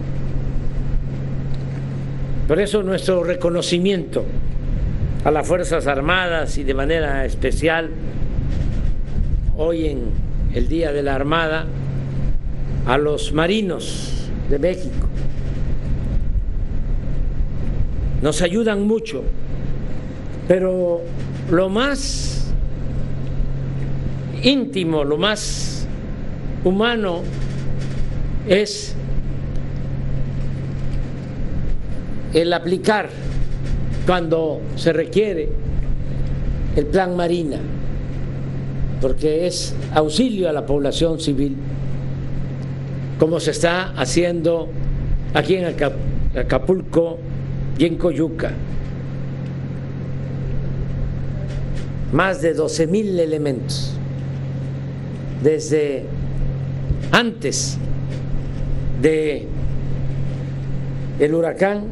Por 2.48 2.60
eso 2.60 2.82
nuestro 2.82 3.22
reconocimiento 3.24 4.24
a 5.24 5.30
las 5.30 5.46
Fuerzas 5.46 5.86
Armadas 5.86 6.56
y 6.58 6.64
de 6.64 6.74
manera 6.74 7.24
especial 7.24 7.90
hoy 9.56 9.86
en 9.86 10.00
el 10.54 10.68
Día 10.68 10.92
de 10.92 11.02
la 11.02 11.14
Armada 11.14 11.66
a 12.86 12.98
los 12.98 13.32
marinos 13.32 14.28
de 14.48 14.58
México. 14.58 15.08
Nos 18.22 18.42
ayudan 18.42 18.86
mucho, 18.86 19.22
pero 20.46 21.00
lo 21.50 21.68
más 21.68 22.52
íntimo, 24.42 25.04
lo 25.04 25.16
más 25.16 25.86
humano 26.64 27.22
es 28.48 28.94
el 32.32 32.52
aplicar 32.52 33.08
cuando 34.06 34.60
se 34.76 34.92
requiere 34.92 35.48
el 36.76 36.86
plan 36.86 37.16
Marina, 37.16 37.58
porque 39.00 39.46
es 39.46 39.74
auxilio 39.94 40.48
a 40.48 40.52
la 40.52 40.64
población 40.64 41.20
civil, 41.20 41.56
como 43.22 43.38
se 43.38 43.52
está 43.52 43.92
haciendo 43.92 44.68
aquí 45.32 45.54
en 45.54 45.66
Acapulco 46.36 47.20
y 47.78 47.84
en 47.84 47.94
Coyuca. 47.94 48.50
Más 52.12 52.42
de 52.42 52.52
12 52.52 52.88
mil 52.88 53.20
elementos 53.20 53.94
desde 55.40 56.02
antes 57.12 57.78
de 59.00 59.46
el 61.20 61.32
huracán 61.32 61.84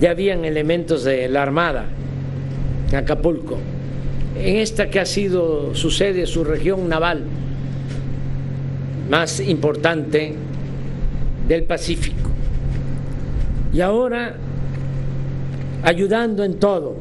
ya 0.00 0.12
habían 0.12 0.46
elementos 0.46 1.04
de 1.04 1.28
la 1.28 1.42
Armada 1.42 1.84
en 2.90 2.96
Acapulco. 2.96 3.58
En 4.38 4.56
esta 4.56 4.88
que 4.88 4.98
ha 4.98 5.04
sido 5.04 5.74
su 5.74 5.90
sede, 5.90 6.26
su 6.26 6.42
región 6.42 6.88
naval 6.88 7.24
más 9.10 9.40
importante 9.40 10.34
del 11.48 11.64
Pacífico. 11.64 12.30
Y 13.72 13.80
ahora 13.80 14.36
ayudando 15.82 16.44
en 16.44 16.58
todo, 16.58 16.96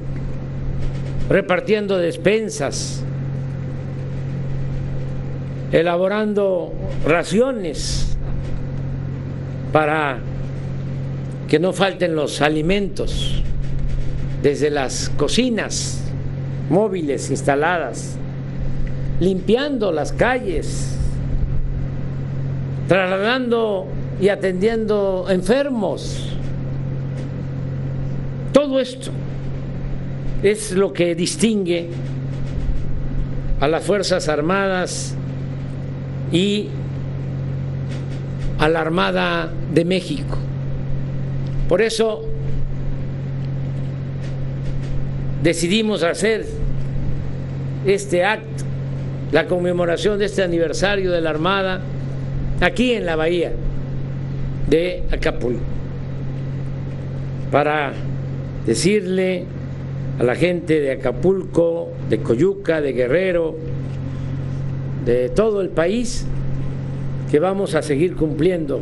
repartiendo 1.30 1.98
despensas, 1.98 3.04
elaborando 5.72 6.74
raciones 7.06 8.18
para 9.72 10.20
que 11.48 11.60
no 11.60 11.72
falten 11.74 12.16
los 12.16 12.42
alimentos 12.42 13.42
desde 14.42 14.70
las 14.70 15.10
cocinas 15.18 16.04
móviles 16.70 17.30
instaladas, 17.32 18.18
limpiando 19.20 19.92
las 19.92 20.12
calles, 20.12 20.98
trasladando 22.88 23.88
y 24.20 24.30
atendiendo 24.30 25.26
enfermos. 25.30 26.30
Todo 28.52 28.80
esto 28.80 29.12
es 30.44 30.74
lo 30.74 30.94
que 30.94 31.16
distingue 31.16 31.90
a 33.60 33.68
las 33.68 33.84
Fuerzas 33.84 34.28
Armadas 34.30 35.16
y 36.32 36.68
a 38.60 38.70
la 38.70 38.82
Armada 38.82 39.52
de 39.74 39.86
México. 39.86 40.38
Por 41.68 41.82
eso 41.82 42.24
decidimos 45.42 46.04
hacer 46.04 46.46
este 47.86 48.24
acto, 48.24 48.64
la 49.32 49.48
conmemoración 49.48 50.20
de 50.20 50.26
este 50.26 50.44
aniversario 50.44 51.12
de 51.12 51.22
la 51.22 51.30
Armada, 51.32 51.82
aquí 52.62 52.94
en 52.94 53.06
la 53.06 53.16
Bahía, 53.16 53.54
de 54.70 55.04
Acapulco 55.12 55.62
para 57.52 57.94
decirle 58.66 59.46
a 60.20 60.24
la 60.24 60.36
gente 60.36 60.80
de 60.80 60.92
Acapulco, 60.94 61.92
de 62.10 62.18
Coyuca, 62.20 62.82
de 62.82 62.94
Guerrero, 62.94 63.56
de 65.06 65.30
todo 65.30 65.62
el 65.62 65.70
país, 65.70 66.26
que 67.30 67.40
vamos 67.40 67.76
a 67.76 67.84
seguir 67.84 68.16
cumpliendo 68.16 68.80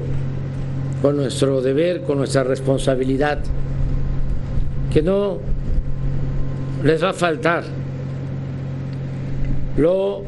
con 1.01 1.17
nuestro 1.17 1.61
deber, 1.61 2.03
con 2.03 2.17
nuestra 2.17 2.43
responsabilidad, 2.43 3.39
que 4.93 5.01
no 5.01 5.39
les 6.83 7.03
va 7.03 7.09
a 7.09 7.13
faltar 7.13 7.63
lo 9.77 10.23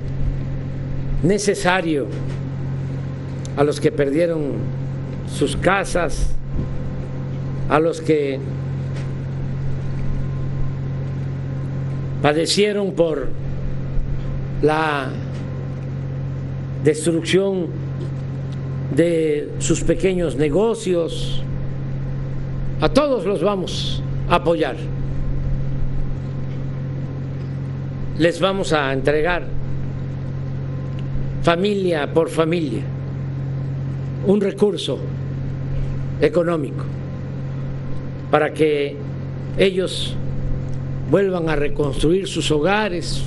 necesario 1.24 2.08
a 3.56 3.64
los 3.64 3.80
que 3.80 3.92
perdieron 3.92 4.83
sus 5.34 5.58
casas, 5.58 6.36
a 7.70 7.80
los 7.80 8.02
que 8.02 8.40
padecieron 12.22 12.92
por 12.94 13.30
la 14.62 15.10
destrucción 16.84 17.68
de 18.96 19.50
sus 19.60 19.84
pequeños 19.84 20.36
negocios. 20.36 21.42
A 22.80 22.90
todos 22.90 23.26
los 23.26 23.42
vamos 23.42 24.04
a 24.30 24.36
apoyar. 24.36 24.76
Les 28.20 28.40
vamos 28.40 28.72
a 28.72 28.94
entregar 28.94 29.48
familia 31.42 32.14
por 32.14 32.30
familia 32.30 32.84
un 34.26 34.40
recurso 34.40 35.00
económico 36.24 36.86
para 38.32 38.54
que 38.54 38.96
ellos 39.58 40.16
vuelvan 41.12 41.50
a 41.50 41.56
reconstruir 41.56 42.28
sus 42.28 42.50
hogares, 42.50 43.24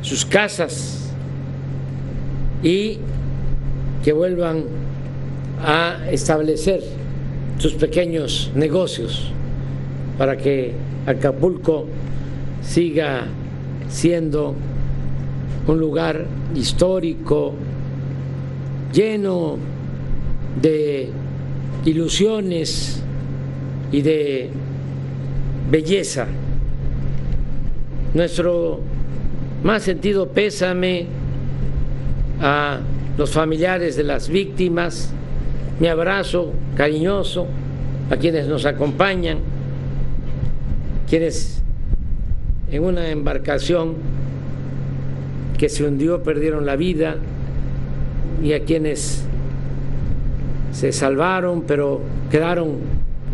sus 0.00 0.24
casas 0.24 1.12
y 2.62 2.98
que 4.02 4.12
vuelvan 4.12 4.64
a 5.62 6.10
establecer 6.10 6.82
sus 7.58 7.74
pequeños 7.74 8.50
negocios 8.54 9.30
para 10.18 10.36
que 10.36 10.72
Acapulco 11.06 11.86
siga 12.62 13.26
siendo 13.88 14.54
un 15.66 15.78
lugar 15.78 16.24
histórico 16.54 17.54
lleno 18.92 19.58
de 20.60 21.10
ilusiones 21.84 23.02
y 23.90 24.02
de 24.02 24.50
belleza. 25.70 26.26
Nuestro 28.14 28.80
más 29.62 29.82
sentido 29.82 30.28
pésame 30.28 31.06
a 32.40 32.80
los 33.16 33.30
familiares 33.30 33.96
de 33.96 34.04
las 34.04 34.28
víctimas, 34.28 35.12
mi 35.80 35.88
abrazo 35.88 36.52
cariñoso 36.76 37.46
a 38.10 38.16
quienes 38.16 38.46
nos 38.46 38.66
acompañan, 38.66 39.38
quienes 41.08 41.62
en 42.70 42.84
una 42.84 43.10
embarcación 43.10 43.94
que 45.58 45.68
se 45.68 45.84
hundió 45.84 46.22
perdieron 46.22 46.66
la 46.66 46.76
vida 46.76 47.16
y 48.42 48.52
a 48.54 48.64
quienes 48.64 49.24
se 50.72 50.92
salvaron 50.92 51.62
pero 51.62 52.00
quedaron 52.30 52.76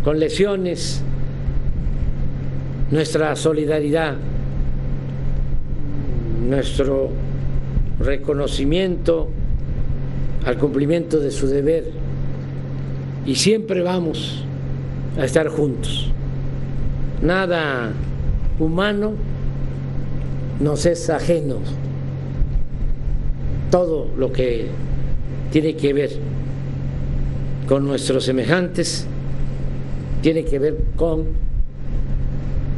con 0.05 0.19
lesiones, 0.19 1.03
nuestra 2.91 3.35
solidaridad 3.37 4.17
nuestro 6.49 7.11
reconocimiento 8.01 9.29
al 10.47 10.57
cumplimiento 10.57 11.21
de 11.21 11.31
su 11.31 11.47
deber 11.47 11.91
y 13.27 13.35
siempre 13.35 13.83
vamos 13.83 14.45
a 15.19 15.25
estar 15.25 15.49
juntos. 15.49 16.11
Nada 17.23 17.91
humano 18.59 19.13
nos 20.61 20.87
es 20.87 21.11
ajeno. 21.11 21.57
Todo 23.71 24.09
lo 24.17 24.33
que 24.33 24.69
tiene 25.51 25.77
que 25.77 25.93
ver 25.93 26.11
con 27.69 27.87
nuestros 27.87 28.25
semejantes 28.25 29.07
tiene 30.23 30.45
que 30.45 30.59
ver 30.59 30.77
con 30.97 31.27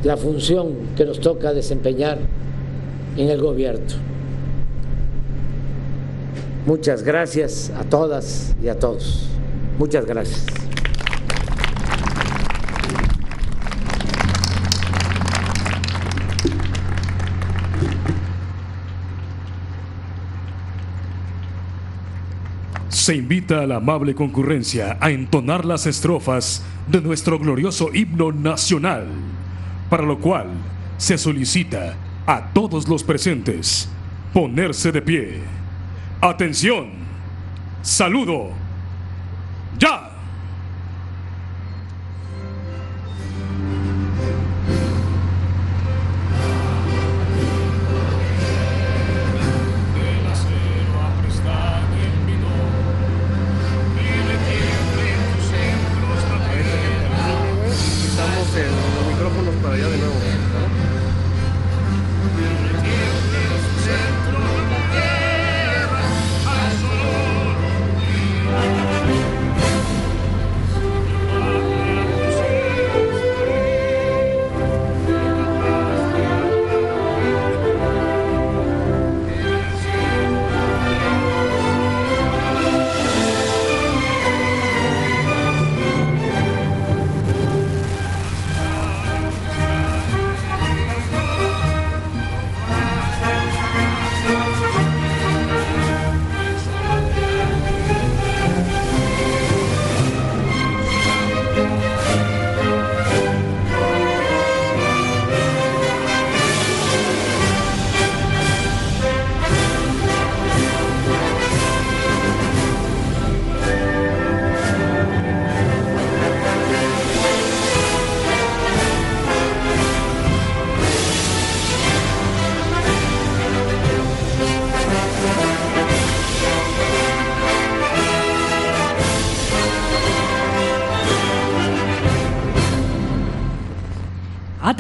la 0.03 0.17
función 0.17 0.75
que 0.97 1.05
nos 1.05 1.21
toca 1.21 1.53
desempeñar 1.53 2.19
en 3.17 3.29
el 3.29 3.41
gobierno. 3.41 3.87
Muchas 6.67 7.03
gracias 7.03 7.71
a 7.77 7.85
todas 7.85 8.55
y 8.63 8.69
a 8.69 8.79
todos. 8.79 9.27
Muchas 9.79 10.05
gracias. 10.05 10.70
Se 23.01 23.17
invita 23.17 23.63
a 23.63 23.67
la 23.67 23.77
amable 23.77 24.15
concurrencia 24.15 24.99
a 25.01 25.11
entonar 25.11 25.65
las 25.65 25.87
estrofas 25.87 26.63
de 26.87 27.01
nuestro 27.01 27.39
glorioso 27.39 27.89
himno 27.95 28.31
nacional, 28.31 29.07
para 29.89 30.03
lo 30.03 30.19
cual 30.19 30.49
se 30.99 31.17
solicita 31.17 31.97
a 32.27 32.53
todos 32.53 32.87
los 32.89 33.03
presentes 33.03 33.89
ponerse 34.35 34.93
de 34.93 35.01
pie. 35.01 35.41
Atención. 36.21 36.91
Saludo. 37.81 38.51
Ya. 39.79 40.10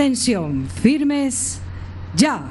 Atención, 0.00 0.66
firmes, 0.82 1.60
ya. 2.16 2.49